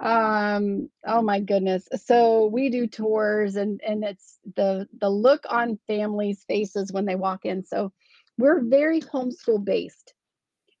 Um 0.00 0.88
oh 1.06 1.22
my 1.22 1.40
goodness. 1.40 1.88
So 2.04 2.46
we 2.46 2.70
do 2.70 2.86
tours 2.86 3.56
and 3.56 3.80
and 3.86 4.04
it's 4.04 4.38
the 4.56 4.88
the 5.00 5.10
look 5.10 5.44
on 5.48 5.78
families 5.86 6.44
faces 6.48 6.92
when 6.92 7.04
they 7.04 7.16
walk 7.16 7.44
in. 7.44 7.64
So 7.64 7.92
we're 8.38 8.62
very 8.62 9.00
homeschool 9.00 9.64
based. 9.64 10.14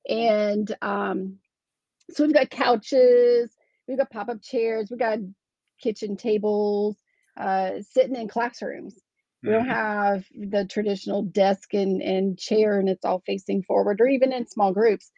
And 0.08 0.74
um 0.82 1.38
so 2.10 2.24
we've 2.24 2.34
got 2.34 2.50
couches 2.50 3.54
we've 3.86 3.98
got 3.98 4.10
pop-up 4.10 4.40
chairs 4.42 4.88
we've 4.90 4.98
got 4.98 5.18
kitchen 5.80 6.16
tables 6.16 6.96
uh 7.36 7.80
sitting 7.82 8.16
in 8.16 8.28
classrooms. 8.28 9.00
We 9.46 9.52
don't 9.52 9.66
Mhm. 9.66 9.68
have 9.68 10.24
the 10.34 10.66
traditional 10.66 11.22
desk 11.22 11.72
and, 11.74 12.02
and 12.02 12.38
chair 12.38 12.78
and 12.78 12.88
it's 12.88 13.04
all 13.04 13.22
facing 13.26 13.62
forward 13.62 14.00
or 14.00 14.08
even 14.08 14.32
in 14.32 14.46
small 14.46 14.72
groups. 14.72 15.10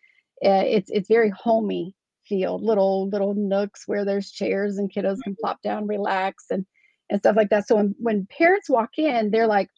Uh, 0.45 0.65
it's 0.67 0.91
it's 0.91 1.09
very 1.09 1.31
homey 1.31 1.95
feel 2.27 2.65
little 2.65 3.09
little 3.09 3.35
nooks 3.35 3.83
where 3.87 4.05
there's 4.05 4.31
chairs 4.31 4.79
and 4.79 4.93
kiddos 4.93 5.23
can 5.23 5.37
plop 5.37 5.61
down 5.63 5.87
relax 5.87 6.47
and 6.51 6.67
and 7.11 7.21
stuff 7.21 7.37
like 7.37 7.51
that. 7.51 7.67
So 7.67 7.77
when, 7.77 7.95
when 7.99 8.27
parents 8.27 8.71
walk 8.71 8.99
in 8.99 9.31
they're 9.31 9.47
like 9.49 9.71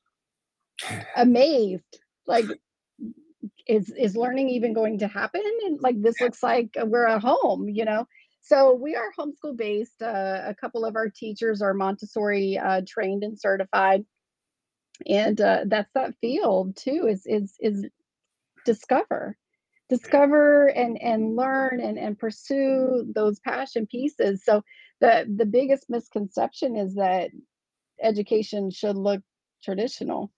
amazed. 1.14 1.98
Like 2.26 2.52
is 3.66 3.90
is 3.90 4.16
learning 4.16 4.48
even 4.48 4.72
going 4.72 4.98
to 4.98 5.08
happen? 5.08 5.42
And 5.64 5.80
like 5.80 6.00
this 6.00 6.20
looks 6.20 6.42
like 6.42 6.70
we're 6.76 7.06
at 7.06 7.20
home 7.22 7.68
you 7.68 7.84
know 7.84 8.06
so 8.42 8.74
we 8.74 8.96
are 8.96 9.12
homeschool 9.18 9.56
based 9.56 10.02
uh, 10.02 10.42
a 10.46 10.54
couple 10.54 10.84
of 10.84 10.96
our 10.96 11.08
teachers 11.08 11.62
are 11.62 11.74
montessori 11.74 12.58
uh, 12.58 12.82
trained 12.86 13.22
and 13.22 13.38
certified. 13.38 14.04
And 15.06 15.40
uh, 15.40 15.60
that's 15.66 15.90
that 15.94 16.14
field 16.20 16.76
too 16.76 17.06
is 17.08 17.22
is 17.26 17.54
is 17.60 17.86
discover 18.64 19.36
discover 19.88 20.68
and 20.68 21.00
and 21.02 21.36
learn 21.36 21.80
and 21.80 21.98
and 21.98 22.18
pursue 22.18 23.06
those 23.14 23.38
passion 23.40 23.86
pieces. 23.86 24.44
So 24.44 24.62
the 25.00 25.26
the 25.36 25.46
biggest 25.46 25.88
misconception 25.88 26.76
is 26.76 26.94
that 26.94 27.30
education 28.02 28.70
should 28.70 28.96
look 28.96 29.22
traditional 29.62 30.32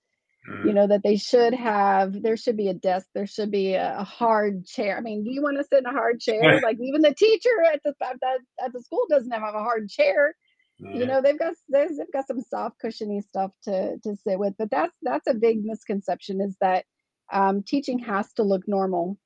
you 0.62 0.72
Mm. 0.72 0.74
know 0.74 0.86
that 0.86 1.02
they 1.02 1.16
should 1.16 1.54
have 1.54 2.22
there 2.22 2.36
should 2.36 2.56
be 2.56 2.68
a 2.68 2.74
desk 2.74 3.06
there 3.14 3.26
should 3.26 3.50
be 3.50 3.74
a, 3.74 3.98
a 3.98 4.04
hard 4.04 4.64
chair 4.66 4.96
i 4.96 5.00
mean 5.00 5.24
do 5.24 5.30
you 5.30 5.42
want 5.42 5.56
to 5.56 5.64
sit 5.64 5.80
in 5.80 5.86
a 5.86 5.92
hard 5.92 6.20
chair 6.20 6.58
like 6.62 6.78
even 6.80 7.02
the 7.02 7.14
teacher 7.14 7.62
at 7.72 7.80
the 7.84 7.94
at 8.04 8.18
the, 8.20 8.64
at 8.64 8.72
the 8.72 8.82
school 8.82 9.06
doesn't 9.08 9.30
have 9.32 9.42
a 9.54 9.58
hard 9.58 9.88
chair 9.88 10.34
you 10.92 11.06
know 11.06 11.20
they've 11.22 11.38
got 11.38 11.54
there's, 11.68 11.96
they've 11.96 12.12
got 12.12 12.26
some 12.26 12.40
soft 12.40 12.78
cushiony 12.78 13.20
stuff 13.20 13.50
to 13.62 13.98
to 14.02 14.16
sit 14.16 14.38
with 14.38 14.54
but 14.58 14.70
that's 14.70 14.94
that's 15.02 15.26
a 15.28 15.34
big 15.34 15.64
misconception 15.64 16.40
is 16.40 16.56
that 16.60 16.84
um, 17.32 17.62
teaching 17.62 17.98
has 18.00 18.32
to 18.34 18.42
look 18.42 18.68
normal 18.68 19.18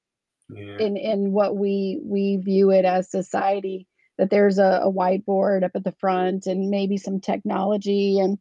Yeah. 0.50 0.78
in 0.78 0.96
in 0.96 1.32
what 1.32 1.56
we 1.56 2.00
we 2.02 2.36
view 2.36 2.70
it 2.70 2.84
as 2.84 3.10
society 3.10 3.86
that 4.18 4.30
there's 4.30 4.58
a, 4.58 4.80
a 4.84 4.92
whiteboard 4.92 5.62
up 5.64 5.72
at 5.74 5.84
the 5.84 5.94
front 6.00 6.46
and 6.46 6.70
maybe 6.70 6.96
some 6.96 7.20
technology 7.20 8.18
and 8.18 8.38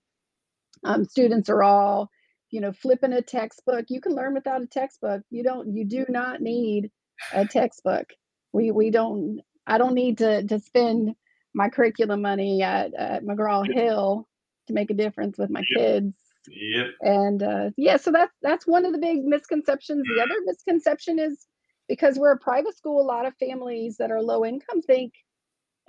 um, 0.84 1.05
students 1.05 1.50
are 1.50 1.63
all 1.63 2.10
you 2.51 2.62
know 2.62 2.72
flipping 2.72 3.13
a 3.13 3.22
textbook. 3.22 3.86
You 3.89 4.01
can 4.01 4.16
learn 4.16 4.34
without 4.34 4.62
a 4.62 4.68
textbook. 4.68 5.22
You 5.30 5.44
don't 5.44 5.75
you 5.75 5.86
do 5.86 6.06
not 6.10 6.42
need 6.42 6.92
a 7.34 7.46
textbook. 7.46 8.08
We 8.54 8.72
we 8.72 8.89
don't 8.92 9.42
i 9.68 9.77
don't 9.77 9.94
need 9.94 10.18
to 10.20 10.44
to 10.44 10.60
spend 10.60 11.13
my 11.54 11.70
curriculum 11.70 12.22
money 12.22 12.62
at, 12.62 12.94
at 12.94 13.24
mcgraw-hill 13.24 14.27
to 14.68 14.74
make 14.74 14.92
a 14.92 14.94
difference 14.94 15.38
with 15.38 15.50
my 15.50 15.62
Yep. 15.75 15.82
kids. 15.82 16.13
Yep. 16.50 16.88
and 17.01 17.44
uh, 17.44 17.70
yeah 17.75 17.98
so 17.98 18.12
that's 18.12 18.32
that's 18.42 18.66
one 18.66 18.86
of 18.86 18.94
the 18.94 19.00
big 19.00 19.25
misconceptions. 19.25 20.04
The 20.16 20.22
other 20.22 20.36
misconception 20.46 21.20
is 21.20 21.46
because 21.89 22.18
we're 22.18 22.32
a 22.34 22.39
private 22.39 22.77
school 22.77 23.01
a 23.01 23.04
lot 23.08 23.25
of 23.25 23.34
families 23.38 23.98
that 23.98 24.12
are 24.12 24.22
low 24.22 24.46
income 24.46 24.82
think 24.82 25.13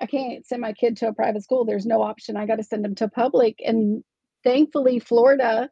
i 0.00 0.06
can't 0.06 0.44
send 0.46 0.60
my 0.62 0.72
kid 0.72 0.96
to 0.96 1.08
a 1.08 1.14
private 1.14 1.42
school. 1.44 1.64
There's 1.64 1.86
no 1.86 2.02
option. 2.02 2.36
I 2.36 2.46
got 2.46 2.56
to 2.56 2.64
send 2.64 2.84
them 2.84 2.94
to 2.96 3.08
public. 3.08 3.58
And 3.64 4.02
thankfully 4.44 4.98
florida 4.98 5.70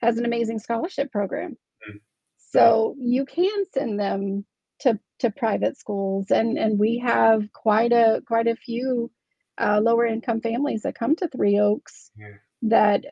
has 0.00 0.18
an 0.18 0.24
amazing 0.24 0.58
scholarship 0.58 1.10
program 1.12 1.56
Mm. 1.88 2.00
so 2.36 2.94
you 2.98 3.24
can 3.26 3.64
send 3.72 3.98
them 4.00 4.44
to 4.80 4.98
to 5.20 5.30
private 5.30 5.76
schools 5.78 6.30
and 6.30 6.58
and 6.58 6.78
we 6.78 6.98
have 6.98 7.52
quite 7.52 7.92
a 7.92 8.22
quite 8.26 8.46
a 8.48 8.56
few 8.56 9.10
uh, 9.58 9.80
lower 9.82 10.04
income 10.06 10.40
families 10.40 10.82
that 10.82 10.94
come 10.96 11.14
to 11.16 11.28
three 11.28 11.58
oaks 11.60 12.10
Yeah. 12.16 12.36
that 12.62 13.04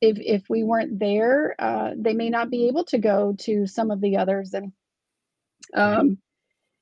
if 0.00 0.18
if 0.20 0.42
we 0.48 0.62
weren't 0.62 0.98
there 0.98 1.54
uh, 1.58 1.90
they 1.96 2.14
may 2.14 2.30
not 2.30 2.48
be 2.50 2.68
able 2.68 2.84
to 2.84 2.98
go 2.98 3.34
to 3.40 3.66
some 3.66 3.90
of 3.90 4.00
the 4.00 4.16
others 4.16 4.54
and 4.54 4.72
um 5.74 6.18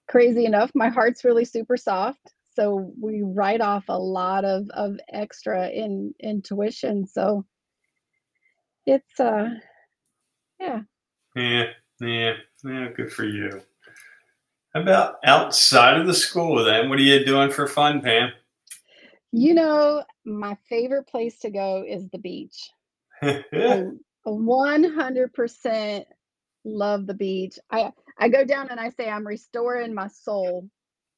crazy 0.08 0.44
enough 0.46 0.70
my 0.74 0.88
heart's 0.88 1.24
really 1.24 1.44
super 1.44 1.76
soft 1.76 2.32
so 2.54 2.92
we 3.00 3.22
write 3.22 3.60
off 3.60 3.84
a 3.88 3.98
lot 3.98 4.44
of 4.44 4.68
of 4.70 4.98
extra 5.12 5.68
in 5.68 6.14
in 6.18 6.42
tuition 6.42 7.06
so 7.06 7.44
it's 8.88 9.20
uh 9.20 9.50
yeah 10.58 10.80
Yeah. 11.36 11.64
Yeah. 12.00 12.32
Yeah. 12.64 12.88
Good 12.96 13.12
for 13.12 13.24
you. 13.24 13.60
How 14.74 14.82
about 14.82 15.16
outside 15.24 16.00
of 16.00 16.06
the 16.06 16.14
school 16.14 16.64
then? 16.64 16.88
What 16.88 16.98
are 16.98 17.02
you 17.02 17.24
doing 17.24 17.50
for 17.50 17.66
fun, 17.66 18.00
Pam? 18.00 18.30
you 19.32 19.52
know 19.52 20.02
my 20.24 20.56
favorite 20.68 21.06
place 21.06 21.38
to 21.38 21.50
go 21.50 21.84
is 21.86 22.08
the 22.08 22.18
beach 22.18 22.70
I 23.22 23.84
100% 24.26 26.04
love 26.64 27.06
the 27.06 27.14
beach 27.14 27.58
i 27.70 27.92
i 28.18 28.28
go 28.28 28.44
down 28.44 28.68
and 28.68 28.80
i 28.80 28.90
say 28.90 29.08
i'm 29.08 29.26
restoring 29.26 29.94
my 29.94 30.08
soul 30.08 30.68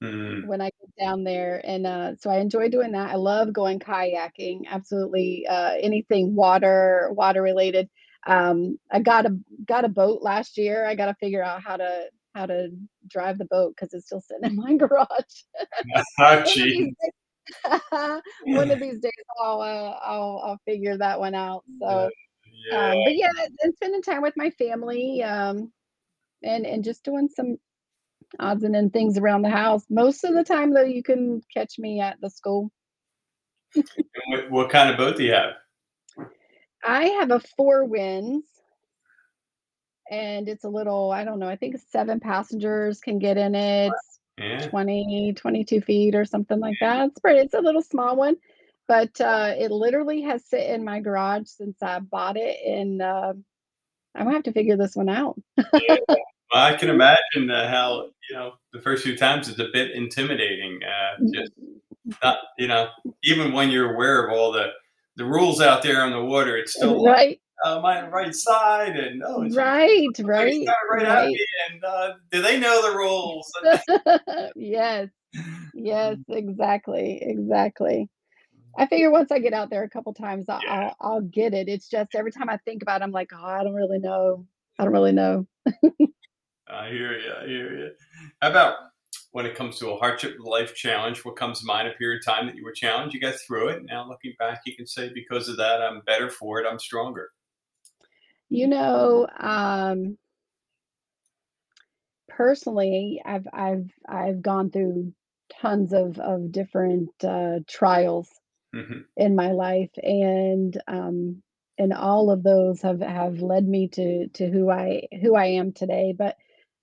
Mm. 0.03 0.47
when 0.47 0.63
I 0.63 0.71
get 0.81 0.97
down 0.99 1.25
there. 1.25 1.61
And 1.65 1.87
uh, 1.87 2.17
so 2.17 2.31
I 2.31 2.39
enjoy 2.39 2.71
doing 2.71 2.93
that. 2.93 3.11
I 3.11 3.17
love 3.17 3.53
going 3.53 3.79
kayaking. 3.79 4.63
Absolutely, 4.67 5.47
uh, 5.47 5.73
anything 5.81 6.35
water 6.35 7.11
water 7.13 7.43
related. 7.43 7.89
Um, 8.27 8.79
I 8.91 9.01
got 9.01 9.27
a 9.27 9.37
got 9.67 9.85
a 9.85 9.89
boat 9.89 10.23
last 10.23 10.57
year. 10.57 10.87
I 10.87 10.95
got 10.95 11.07
to 11.07 11.15
figure 11.21 11.43
out 11.43 11.63
how 11.63 11.77
to 11.77 12.05
how 12.35 12.47
to 12.47 12.69
drive 13.09 13.39
the 13.39 13.45
boat 13.47 13.75
because 13.75 13.93
it's 13.93 14.07
still 14.07 14.21
sitting 14.23 14.45
in 14.51 14.57
my 14.57 14.75
garage. 14.77 15.07
Oh, 15.95 16.03
one, 16.19 16.39
of 16.39 16.45
gee. 16.47 16.71
these 16.71 16.95
days, 17.03 18.21
one 18.45 18.71
of 18.71 18.81
these 18.81 19.01
days, 19.01 19.13
I'll, 19.43 19.61
uh, 19.61 19.99
I'll 20.03 20.43
I'll 20.45 20.61
figure 20.67 20.97
that 20.97 21.19
one 21.19 21.35
out. 21.35 21.65
So, 21.81 22.09
Yeah. 22.71 22.91
um, 22.93 23.03
but 23.05 23.17
yeah, 23.17 23.31
and 23.63 23.75
spending 23.75 24.03
time 24.03 24.23
with 24.23 24.35
my 24.37 24.51
family, 24.51 25.23
um, 25.23 25.73
and 26.43 26.65
and 26.67 26.85
just 26.85 27.05
doing 27.05 27.29
some 27.29 27.59
odds 28.39 28.65
and 28.65 28.77
end 28.77 28.93
things 28.93 29.19
around 29.19 29.43
the 29.43 29.51
house. 29.51 29.85
Most 29.91 30.25
of 30.25 30.35
the 30.35 30.45
time, 30.45 30.73
though, 30.73 30.83
you 30.83 31.03
can 31.03 31.43
catch 31.53 31.79
me 31.79 32.01
at 32.01 32.21
the 32.21 32.31
school. 32.31 32.71
What, 34.27 34.51
what 34.51 34.71
kind 34.71 34.91
of 34.91 34.97
boat 34.97 35.17
do 35.17 35.25
you 35.25 35.33
have? 35.33 35.55
I 36.85 37.07
have 37.07 37.31
a 37.31 37.41
Four 37.57 37.85
Winns, 37.85 38.45
and 40.11 40.49
it's 40.49 40.65
a 40.65 40.69
little, 40.69 41.11
I 41.11 41.25
don't 41.25 41.39
know, 41.39 41.49
I 41.49 41.57
think 41.57 41.77
seven 41.91 42.21
passengers 42.21 43.01
can 43.01 43.19
get 43.19 43.37
in 43.37 43.55
it. 43.55 43.93
Yeah. 44.39 44.67
20, 44.69 45.35
22 45.37 45.81
feet 45.83 46.15
or 46.15 46.25
something 46.25 46.59
like 46.59 46.77
that. 46.81 47.09
It's 47.09 47.21
pretty, 47.21 47.41
it's 47.41 47.55
a 47.55 47.61
little 47.61 47.83
small 47.83 48.17
one, 48.17 48.37
but 48.89 49.21
uh, 49.21 49.55
it 49.59 49.71
literally 49.71 50.23
has 50.23 50.47
sit 50.47 50.71
in 50.71 50.83
my 50.83 51.01
garage 51.01 51.47
since 51.47 51.77
I 51.83 51.99
bought 51.99 52.39
it. 52.39 52.57
And 52.67 53.03
uh, 53.03 53.35
I'm 54.15 54.25
gonna 54.25 54.33
have 54.33 54.45
to 54.45 54.53
figure 54.53 54.79
this 54.79 54.97
one 54.97 55.11
out. 55.11 55.39
yeah. 55.75 55.97
Well, 56.53 56.65
I 56.65 56.75
can 56.75 56.91
imagine 56.91 57.51
uh, 57.51 57.69
how 57.69 58.11
you 58.29 58.37
know 58.37 58.53
the 58.73 58.81
first 58.81 59.05
few 59.05 59.17
times 59.17 59.49
it's 59.49 59.59
a 59.59 59.69
bit 59.73 59.93
intimidating. 59.93 60.81
Uh, 60.83 61.25
just 61.33 61.53
not 62.23 62.39
you 62.59 62.67
know 62.67 62.89
even 63.23 63.53
when 63.53 63.71
you're 63.71 63.95
aware 63.95 64.27
of 64.27 64.33
all 64.33 64.53
the 64.53 64.69
the 65.17 65.25
rules 65.25 65.61
out 65.61 65.83
there 65.83 66.03
on 66.03 66.13
the 66.13 66.25
water, 66.25 66.57
it's 66.57 66.75
still 66.75 67.03
like, 67.03 67.15
right, 67.15 67.41
uh, 67.65 67.79
am 67.79 67.85
I 67.85 67.99
on 67.99 68.05
the 68.07 68.11
right 68.11 68.35
side? 68.35 68.97
And 68.97 69.23
oh, 69.25 69.49
right, 69.51 70.09
Right, 70.19 70.67
right, 70.67 70.67
right 70.91 71.07
at 71.07 71.27
me. 71.29 71.47
And 71.71 71.85
uh, 71.85 72.13
do 72.31 72.43
they 72.43 72.59
know 72.59 72.91
the 72.91 72.97
rules? 72.97 73.53
yes, 74.57 75.09
yes, 75.75 76.17
exactly, 76.29 77.19
exactly. 77.23 78.09
I 78.79 78.87
figure 78.87 79.11
once 79.11 79.31
I 79.31 79.41
get 79.41 79.53
out 79.53 79.69
there 79.69 79.83
a 79.83 79.91
couple 79.91 80.15
times, 80.15 80.47
I'll, 80.49 80.61
Yeah. 80.65 80.93
I'll 81.01 81.13
I'll 81.13 81.21
get 81.21 81.55
it. 81.55 81.69
It's 81.69 81.89
just 81.89 82.15
every 82.15 82.33
time 82.33 82.49
I 82.49 82.57
think 82.59 82.83
about 82.83 83.03
it, 83.03 83.05
I'm 83.05 83.13
like, 83.13 83.31
oh, 83.35 83.45
I 83.45 83.63
don't 83.63 83.75
really 83.75 83.99
know. 83.99 84.47
I 84.79 84.85
don't 84.85 84.93
really 84.93 85.13
know. 85.13 85.47
I 86.73 86.89
hear 86.89 87.19
you. 87.19 87.33
I 87.33 87.47
hear 87.47 87.79
you. 87.79 87.91
How 88.41 88.51
about 88.51 88.75
when 89.33 89.47
it 89.47 89.55
comes 89.55 89.79
to 89.79 89.91
a 89.91 89.97
hardship 89.97 90.37
life 90.39 90.75
challenge? 90.75 91.25
What 91.25 91.37
comes 91.37 91.61
to 91.61 91.67
mind 91.67 91.89
a 91.89 91.93
period 91.93 92.21
of 92.21 92.25
time 92.25 92.47
that 92.47 92.57
you 92.57 92.65
were 92.65 92.73
challenged, 92.73 93.15
you 93.15 93.21
got 93.21 93.35
through 93.37 93.69
it. 93.69 93.85
Now 93.85 94.09
looking 94.09 94.35
back, 94.39 94.63
you 94.67 94.77
can 94.77 94.87
say 94.87 95.11
because 95.13 95.49
of 95.49 95.57
that, 95.57 95.83
I'm 95.83 96.01
better 96.03 96.31
for 96.31 96.61
it. 96.61 96.67
I'm 96.67 96.79
stronger. 96.79 97.31
You 98.49 98.67
know, 98.67 99.29
um, 99.39 100.19
personally, 102.29 103.23
I've 103.25 103.47
I've 103.53 103.91
I've 104.09 104.43
gone 104.43 104.71
through 104.71 105.13
tons 105.61 105.93
of 105.93 106.19
of 106.19 106.53
different 106.53 107.11
uh, 107.23 107.61
trials 107.69 108.29
hmm 108.73 109.01
in 109.17 109.37
my 109.37 109.53
life, 109.53 109.91
and 110.03 110.81
um, 110.89 111.43
and 111.79 111.93
all 111.93 112.31
of 112.31 112.43
those 112.43 112.83
have 112.83 113.01
have 113.01 113.41
led 113.41 113.67
me 113.67 113.89
to 113.89 114.29
to 114.29 114.51
who 114.51 114.71
I 114.71 115.07
who 115.21 115.37
I 115.37 115.47
am 115.47 115.73
today. 115.73 116.15
But 116.17 116.37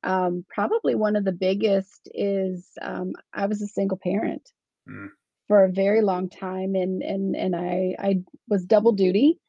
um, 0.07 0.45
probably 0.49 0.95
one 0.95 1.17
of 1.17 1.25
the 1.25 1.33
biggest 1.33 2.09
is 2.13 2.65
um, 2.81 3.11
I 3.33 3.45
was 3.45 3.61
a 3.61 3.67
single 3.67 3.99
parent 4.01 4.49
mm 4.89 5.09
for 5.47 5.63
a 5.63 5.71
very 5.71 6.01
long 6.01 6.29
time, 6.29 6.75
and 6.75 7.01
and 7.01 7.33
and 7.33 7.55
I 7.55 7.95
I 7.97 8.21
was 8.49 8.65
double 8.65 8.91
duty. 8.91 9.39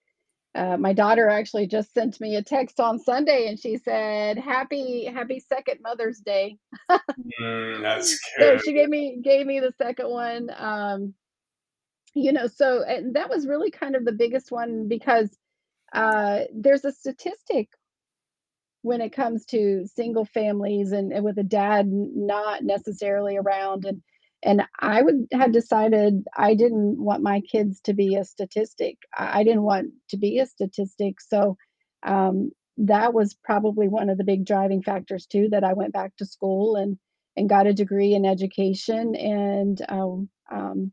Uh, 0.54 0.76
my 0.76 0.92
daughter 0.92 1.28
actually 1.28 1.66
just 1.66 1.92
sent 1.92 2.20
me 2.20 2.36
a 2.36 2.42
text 2.42 2.78
on 2.78 3.00
Sunday, 3.00 3.48
and 3.48 3.58
she 3.58 3.78
said, 3.78 4.38
"Happy 4.38 5.06
Happy 5.06 5.40
Second 5.40 5.80
Mother's 5.82 6.20
Day." 6.20 6.56
Mm, 6.88 7.82
that's 7.82 8.16
So 8.38 8.58
she 8.58 8.74
gave 8.74 8.88
me 8.88 9.20
gave 9.24 9.44
me 9.44 9.58
the 9.58 9.72
second 9.76 10.08
one. 10.08 10.50
Um, 10.56 11.14
you 12.14 12.32
know, 12.32 12.46
so 12.46 12.84
and 12.84 13.16
that 13.16 13.28
was 13.28 13.48
really 13.48 13.72
kind 13.72 13.96
of 13.96 14.04
the 14.04 14.12
biggest 14.12 14.52
one 14.52 14.86
because 14.86 15.36
uh, 15.92 16.42
there's 16.54 16.84
a 16.84 16.92
statistic 16.92 17.70
when 18.82 19.00
it 19.00 19.12
comes 19.12 19.44
to 19.47 19.87
single 19.94 20.25
families 20.25 20.92
and, 20.92 21.12
and 21.12 21.25
with 21.25 21.38
a 21.38 21.42
dad 21.42 21.87
not 21.88 22.62
necessarily 22.62 23.37
around 23.37 23.85
and 23.85 24.02
and 24.42 24.62
I 24.78 25.02
would 25.02 25.26
had 25.32 25.52
decided 25.52 26.25
I 26.37 26.54
didn't 26.54 27.02
want 27.02 27.23
my 27.23 27.40
kids 27.40 27.80
to 27.82 27.92
be 27.92 28.14
a 28.14 28.25
statistic. 28.25 28.97
I, 29.16 29.42
didn't 29.42 29.62
want 29.62 29.88
to 30.11 30.16
be 30.16 30.38
a 30.38 30.47
statistic. 30.47 31.20
So 31.20 31.56
um, 32.04 32.52
that 32.76 33.12
was 33.12 33.35
probably 33.42 33.88
one 33.88 34.08
of 34.11 34.16
the 34.16 34.25
big 34.25 34.47
driving 34.47 34.82
factors 34.82 35.26
too 35.26 35.49
that 35.50 35.64
I 35.64 35.73
went 35.73 35.92
back 35.92 36.16
to 36.18 36.25
school 36.25 36.76
and 36.76 36.99
and 37.37 37.49
got 37.49 37.66
a 37.66 37.75
degree 37.75 38.14
in 38.14 38.25
education 38.25 39.14
and 39.16 39.85
um, 39.88 40.28
um, 40.52 40.92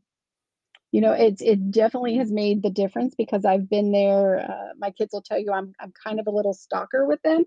you 0.90 1.00
know 1.00 1.12
it's 1.12 1.40
it 1.40 1.70
definitely 1.70 2.16
has 2.16 2.32
made 2.32 2.62
the 2.62 2.70
difference 2.70 3.14
because 3.16 3.44
I've 3.44 3.70
been 3.70 3.92
there. 3.92 4.40
Uh, 4.40 4.74
my 4.76 4.90
kids 4.90 5.10
will 5.12 5.22
tell 5.22 5.38
you 5.38 5.52
I'm 5.52 5.72
I'm 5.78 5.92
kind 6.04 6.18
of 6.18 6.26
a 6.26 6.32
little 6.32 6.54
stalker 6.54 7.06
with 7.06 7.22
them 7.22 7.44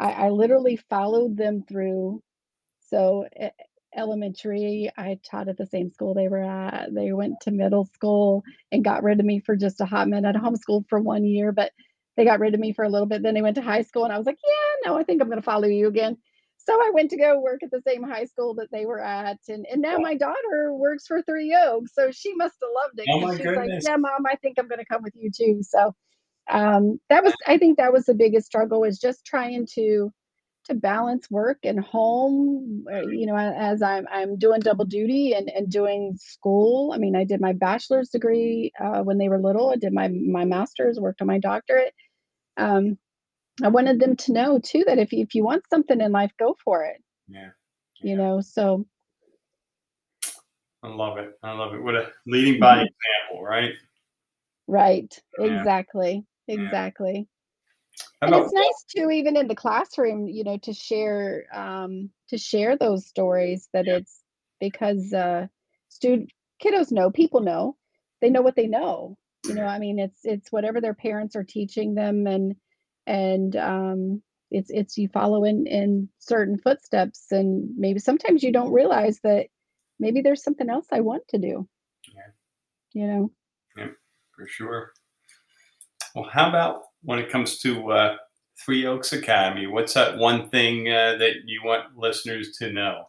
I, 0.00 0.12
I 0.12 0.30
literally 0.30 0.78
followed 0.90 1.38
them 1.38 1.64
through. 1.68 2.22
So 2.90 3.26
e- 3.40 3.48
elementary, 3.96 4.90
I 4.98 5.18
taught 5.30 5.48
at 5.50 5.58
the 5.58 5.66
same 5.66 5.90
school 5.90 6.14
they 6.14 6.28
were 6.28 6.42
at. 6.44 6.94
They 6.94 7.12
went 7.12 7.40
to 7.42 7.52
middle 7.52 7.86
school 7.86 8.44
and 8.72 8.84
got 8.84 9.04
rid 9.04 9.20
of 9.20 9.26
me 9.26 9.40
for 9.40 9.56
just 9.56 9.82
a 9.82 9.86
hot 9.86 10.08
minute. 10.08 10.36
I 10.36 10.40
homeschooled 10.40 10.86
for 10.90 11.00
one 11.00 11.24
year, 11.26 11.52
but 11.52 11.72
they 12.16 12.26
got 12.26 12.40
rid 12.40 12.54
of 12.54 12.60
me 12.60 12.74
for 12.74 12.84
a 12.84 12.90
little 12.90 13.08
bit. 13.08 13.22
Then 13.24 13.34
they 13.34 13.42
went 13.42 13.56
to 13.56 13.62
high 13.62 13.82
school, 13.82 14.04
and 14.04 14.12
I 14.14 14.18
was 14.18 14.26
like, 14.26 14.38
yeah, 14.46 14.90
no, 14.90 14.98
I 14.98 15.04
think 15.04 15.22
I'm 15.22 15.28
going 15.28 15.40
to 15.40 15.44
follow 15.44 15.68
you 15.68 15.88
again. 15.88 16.18
So 16.58 16.74
I 16.74 16.90
went 16.94 17.10
to 17.12 17.18
go 17.18 17.40
work 17.40 17.62
at 17.64 17.70
the 17.72 17.82
same 17.86 18.02
high 18.04 18.26
school 18.26 18.54
that 18.56 18.68
they 18.72 18.86
were 18.86 19.00
at, 19.02 19.38
and 19.48 19.66
and 19.72 19.82
now 19.82 19.98
my 19.98 20.16
daughter 20.16 20.74
works 20.74 21.06
for 21.08 21.22
Three 21.22 21.54
Oaks, 21.56 21.92
so 21.94 22.10
she 22.12 22.34
must 22.36 22.56
have 22.62 22.70
loved 22.84 23.00
it 23.00 23.10
Oh 23.10 23.20
my 23.20 23.36
she's 23.36 23.54
like, 23.56 23.72
goodness. 23.72 23.86
yeah, 23.86 23.96
mom, 23.96 24.26
I 24.26 24.36
think 24.36 24.58
I'm 24.58 24.68
going 24.68 24.80
to 24.80 24.86
come 24.86 25.02
with 25.02 25.14
you 25.16 25.30
too. 25.36 25.62
So 25.62 25.94
um, 26.50 27.00
that 27.08 27.22
was 27.24 27.34
I 27.46 27.58
think 27.58 27.78
that 27.78 27.92
was 27.92 28.06
the 28.06 28.14
biggest 28.14 28.46
struggle 28.46 28.80
was 28.80 28.98
just 28.98 29.24
trying 29.24 29.66
to 29.74 30.12
to 30.66 30.74
balance 30.74 31.30
work 31.30 31.58
and 31.64 31.80
home, 31.80 32.84
uh, 32.92 33.00
you 33.02 33.26
know, 33.26 33.36
as 33.36 33.82
I'm 33.82 34.06
I'm 34.10 34.36
doing 34.38 34.60
double 34.60 34.84
duty 34.84 35.32
and 35.34 35.48
and 35.50 35.70
doing 35.70 36.16
school. 36.18 36.92
I 36.92 36.98
mean, 36.98 37.16
I 37.16 37.24
did 37.24 37.40
my 37.40 37.52
bachelor's 37.52 38.10
degree 38.10 38.72
uh, 38.80 39.02
when 39.02 39.18
they 39.18 39.28
were 39.28 39.40
little. 39.40 39.70
I 39.70 39.76
did 39.76 39.92
my 39.92 40.08
my 40.08 40.44
master's, 40.44 41.00
worked 41.00 41.20
on 41.22 41.28
my 41.28 41.38
doctorate. 41.38 41.94
Um, 42.56 42.98
I 43.62 43.68
wanted 43.68 44.00
them 44.00 44.16
to 44.16 44.32
know 44.32 44.58
too 44.58 44.84
that 44.86 44.98
if 44.98 45.12
you, 45.12 45.22
if 45.22 45.34
you 45.34 45.44
want 45.44 45.64
something 45.70 46.00
in 46.00 46.12
life, 46.12 46.32
go 46.38 46.56
for 46.64 46.84
it. 46.84 47.02
Yeah. 47.28 47.50
You 48.02 48.16
know, 48.16 48.40
so 48.40 48.86
I 50.82 50.88
love 50.88 51.18
it. 51.18 51.38
I 51.42 51.52
love 51.52 51.74
it. 51.74 51.82
What 51.82 51.94
a 51.94 52.10
leading 52.26 52.58
by 52.60 52.76
mhm, 52.76 52.86
example, 52.86 53.44
right? 53.44 53.72
right, 54.66 55.22
Yeah. 55.38 55.46
exactly, 55.46 56.12
Yeah. 56.14 56.20
Exactly. 56.50 57.28
And 58.22 58.34
it's 58.34 58.52
nice 58.52 58.84
too, 58.94 59.10
even 59.10 59.36
in 59.36 59.48
the 59.48 59.54
classroom, 59.54 60.28
you 60.28 60.44
know, 60.44 60.58
to 60.58 60.72
share 60.72 61.44
um, 61.52 62.10
to 62.28 62.38
share 62.38 62.76
those 62.76 63.06
stories 63.06 63.68
that 63.72 63.86
yeah. 63.86 63.96
it's 63.96 64.20
because 64.60 65.12
uh, 65.12 65.46
student 65.88 66.30
kiddos 66.62 66.92
know, 66.92 67.10
people 67.10 67.40
know, 67.40 67.76
they 68.20 68.30
know 68.30 68.42
what 68.42 68.56
they 68.56 68.66
know. 68.66 69.16
You 69.46 69.54
know, 69.54 69.64
I 69.64 69.78
mean, 69.78 69.98
it's 69.98 70.20
it's 70.24 70.52
whatever 70.52 70.80
their 70.80 70.94
parents 70.94 71.34
are 71.34 71.44
teaching 71.44 71.94
them, 71.94 72.26
and 72.26 72.54
and 73.06 73.56
um, 73.56 74.22
it's 74.50 74.70
it's 74.70 74.98
you 74.98 75.08
follow 75.08 75.44
in 75.44 75.66
in 75.66 76.08
certain 76.18 76.58
footsteps, 76.58 77.26
and 77.30 77.70
maybe 77.76 77.98
sometimes 78.00 78.42
you 78.42 78.52
don't 78.52 78.72
realize 78.72 79.18
that 79.24 79.46
maybe 79.98 80.20
there's 80.20 80.44
something 80.44 80.68
else 80.68 80.86
I 80.92 81.00
want 81.00 81.22
to 81.28 81.38
do. 81.38 81.68
Yeah. 82.14 82.30
You 82.92 83.06
know. 83.06 83.32
Yeah. 83.76 83.86
For 84.36 84.46
sure. 84.46 84.92
Well, 86.14 86.28
how 86.30 86.48
about 86.48 86.82
when 87.02 87.18
it 87.18 87.30
comes 87.30 87.58
to 87.60 87.92
uh, 87.92 88.16
Three 88.64 88.86
Oaks 88.86 89.12
Academy? 89.12 89.66
What's 89.66 89.94
that 89.94 90.18
one 90.18 90.48
thing 90.50 90.88
uh, 90.88 91.16
that 91.18 91.34
you 91.46 91.62
want 91.64 91.96
listeners 91.96 92.56
to 92.58 92.72
know? 92.72 93.04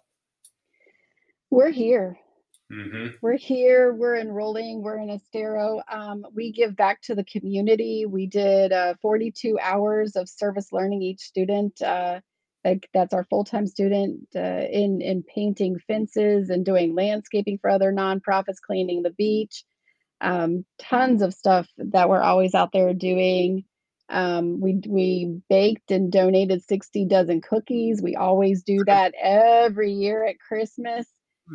We're 1.50 1.72
here. 1.72 2.18
hmm 2.72 3.08
We're 3.22 3.38
here, 3.38 3.94
we're 3.94 4.16
enrolling, 4.16 4.82
we're 4.84 5.00
in 5.00 5.10
Estero. 5.10 5.82
Um, 5.92 6.26
we 6.34 6.52
give 6.52 6.76
back 6.76 7.02
to 7.04 7.16
the 7.16 7.26
community. 7.26 8.06
We 8.06 8.28
did 8.28 8.72
uh, 8.72 8.94
42 9.02 9.60
hours 9.62 10.16
of 10.16 10.30
service 10.30 10.72
learning 10.72 11.02
each 11.02 11.22
student. 11.22 11.82
Uh, 11.82 12.22
like 12.64 12.88
that's 12.94 13.14
our 13.14 13.24
full-time 13.24 13.66
student 13.66 14.28
uh, 14.36 14.40
in 14.72 15.02
in 15.02 15.24
painting 15.24 15.80
fences 15.88 16.52
and 16.52 16.64
doing 16.64 16.94
landscaping 16.96 17.58
for 17.60 17.72
other 17.72 17.92
nonprofits, 17.92 18.62
cleaning 18.66 19.02
the 19.02 19.10
beach. 19.10 19.64
Um, 20.22 20.66
tons 20.80 21.22
of 21.22 21.34
stuff 21.34 21.68
that 21.78 22.10
we're 22.10 22.22
always 22.22 22.54
out 22.54 22.72
there 22.72 22.94
doing. 22.94 23.66
Um, 24.10 24.60
we 24.60 24.82
we 24.88 25.42
baked 25.50 25.90
and 25.90 26.12
donated 26.12 26.64
60 26.64 27.06
dozen 27.06 27.42
cookies. 27.42 28.02
We 28.02 28.16
always 28.16 28.64
do 28.64 28.84
that 28.86 29.14
every 29.20 29.94
year 29.94 30.26
at 30.26 30.40
Christmas 30.40 31.08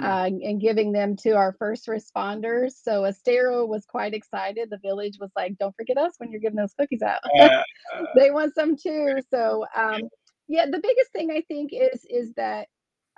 uh, 0.02 0.26
and 0.26 0.60
giving 0.60 0.92
them 0.92 1.16
to 1.16 1.32
our 1.32 1.54
first 1.58 1.86
responders. 1.86 2.72
So 2.82 3.04
Estero 3.04 3.64
was 3.64 3.84
quite 3.86 4.14
excited. 4.14 4.68
The 4.70 4.78
village 4.78 5.14
was 5.20 5.30
like, 5.36 5.56
"Don't 5.58 5.74
forget 5.76 5.96
us 5.96 6.12
when 6.18 6.30
you're 6.30 6.40
giving 6.40 6.56
those 6.56 6.74
cookies 6.78 7.02
out." 7.02 7.20
Uh, 7.40 7.62
they 8.16 8.30
want 8.30 8.54
some 8.54 8.76
too. 8.76 9.16
So 9.30 9.64
um, 9.74 10.02
yeah, 10.48 10.66
the 10.66 10.80
biggest 10.80 11.12
thing 11.12 11.30
I 11.30 11.42
think 11.48 11.70
is 11.72 12.04
is 12.08 12.32
that 12.34 12.68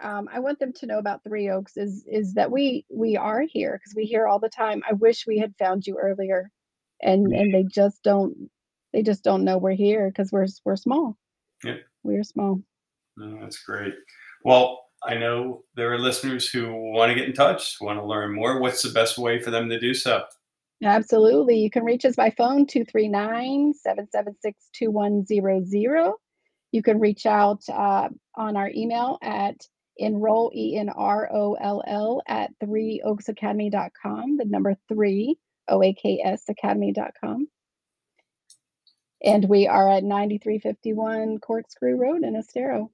um, 0.01 0.29
I 0.33 0.39
want 0.39 0.59
them 0.59 0.73
to 0.75 0.87
know 0.87 0.99
about 0.99 1.25
Three 1.25 1.51
Oaks 1.51 1.77
is 1.77 2.05
is 2.07 2.35
that 2.35 2.51
we 2.51 2.85
we 2.91 3.17
are 3.17 3.43
here 3.43 3.79
because 3.79 3.95
we 3.95 4.05
hear 4.05 4.27
all 4.27 4.39
the 4.39 4.49
time. 4.49 4.83
I 4.89 4.93
wish 4.95 5.27
we 5.27 5.39
had 5.39 5.55
found 5.59 5.87
you 5.87 5.99
earlier, 5.99 6.51
and 7.03 7.33
and 7.33 7.53
they 7.53 7.65
just 7.65 8.03
don't 8.03 8.51
they 8.93 9.03
just 9.03 9.25
don't 9.25 9.45
know 9.45 9.59
we're 9.59 9.73
here 9.73 10.09
because 10.09 10.31
we're 10.33 10.47
we're 10.65 10.77
small. 10.77 11.17
yeah. 11.65 11.77
We're 12.05 12.25
small. 12.25 12.61
No, 13.17 13.41
that's 13.41 13.59
great. 13.59 13.95
Well, 14.45 14.85
I 15.03 15.15
know 15.15 15.65
there 15.75 15.93
are 15.93 15.99
listeners 15.99 16.49
who 16.49 16.73
want 16.93 17.11
to 17.11 17.15
get 17.15 17.29
in 17.29 17.35
touch, 17.35 17.77
want 17.81 17.99
to 17.99 18.07
learn 18.07 18.35
more. 18.35 18.61
What's 18.61 18.83
the 18.83 18.91
best 18.91 19.19
way 19.19 19.41
for 19.41 19.51
them 19.51 19.69
to 19.69 19.79
do 19.79 19.95
so? 19.95 20.25
Absolutely. 20.83 21.59
You 21.59 21.71
can 21.71 21.85
reach 21.85 22.05
us 22.05 22.15
by 22.15 22.31
phone 22.31 22.67
239 22.67 23.75
776 23.75 24.69
2100. 24.75 26.13
You 26.71 26.83
can 26.83 27.01
reach 27.01 27.27
out 27.27 27.63
uh, 27.69 28.09
on 28.37 28.57
our 28.57 28.71
email 28.71 29.19
at 29.23 29.57
enroll, 29.99 30.51
E 30.55 30.77
N 30.77 30.89
R 30.89 31.29
O 31.33 31.55
L 31.55 31.83
L, 31.87 32.23
at 32.27 32.51
3oaksacademy.com, 32.63 34.37
the 34.37 34.45
number 34.45 34.77
3, 34.89 35.37
O 35.69 35.83
A 35.83 35.93
K 35.93 36.23
S 36.25 36.45
academy.com. 36.49 37.49
And 39.25 39.49
we 39.49 39.67
are 39.67 39.91
at 39.91 40.05
9351 40.05 41.39
Corkscrew 41.39 41.97
Road 41.97 42.23
in 42.23 42.37
Estero. 42.37 42.91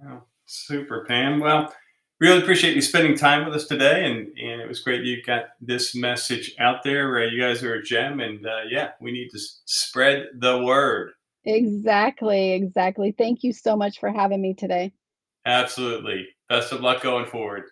Yeah, 0.00 0.20
super, 0.46 1.04
Pam. 1.06 1.40
Well, 1.40 1.74
really 2.20 2.40
appreciate 2.40 2.76
you 2.76 2.80
spending 2.80 3.16
time 3.16 3.44
with 3.44 3.54
us 3.54 3.66
today, 3.66 4.04
and 4.04 4.28
and 4.38 4.60
it 4.60 4.68
was 4.68 4.80
great 4.80 5.02
you 5.02 5.22
got 5.24 5.46
this 5.60 5.94
message 5.94 6.54
out 6.60 6.84
there. 6.84 7.18
Uh, 7.18 7.26
you 7.26 7.40
guys 7.40 7.62
are 7.62 7.74
a 7.74 7.82
gem, 7.82 8.20
and 8.20 8.46
uh, 8.46 8.60
yeah, 8.70 8.90
we 9.00 9.10
need 9.10 9.30
to 9.30 9.38
spread 9.64 10.26
the 10.38 10.62
word. 10.62 11.10
Exactly, 11.44 12.52
exactly. 12.52 13.12
Thank 13.18 13.42
you 13.42 13.52
so 13.52 13.76
much 13.76 13.98
for 13.98 14.10
having 14.10 14.40
me 14.40 14.54
today. 14.54 14.92
Absolutely. 15.44 16.28
Best 16.48 16.72
of 16.72 16.80
luck 16.80 17.02
going 17.02 17.26
forward. 17.26 17.64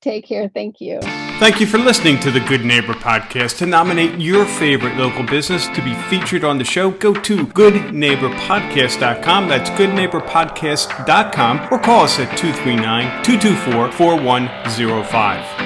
Take 0.00 0.26
care. 0.26 0.50
Thank 0.52 0.80
you. 0.80 0.98
Thank 1.38 1.60
you 1.60 1.66
for 1.66 1.78
listening 1.78 2.18
to 2.20 2.30
the 2.32 2.40
Good 2.40 2.64
Neighbor 2.64 2.92
Podcast. 2.92 3.58
To 3.58 3.66
nominate 3.66 4.20
your 4.20 4.44
favorite 4.44 4.96
local 4.96 5.24
business 5.24 5.68
to 5.68 5.82
be 5.82 5.94
featured 6.08 6.42
on 6.44 6.58
the 6.58 6.64
show, 6.64 6.90
go 6.90 7.14
to 7.14 7.46
goodneighborpodcast.com. 7.46 9.48
That's 9.48 9.70
goodneighborpodcast.com 9.70 11.72
or 11.72 11.78
call 11.78 12.04
us 12.04 12.18
at 12.18 12.36
239 12.36 13.24
224 13.24 13.92
4105. 13.92 15.61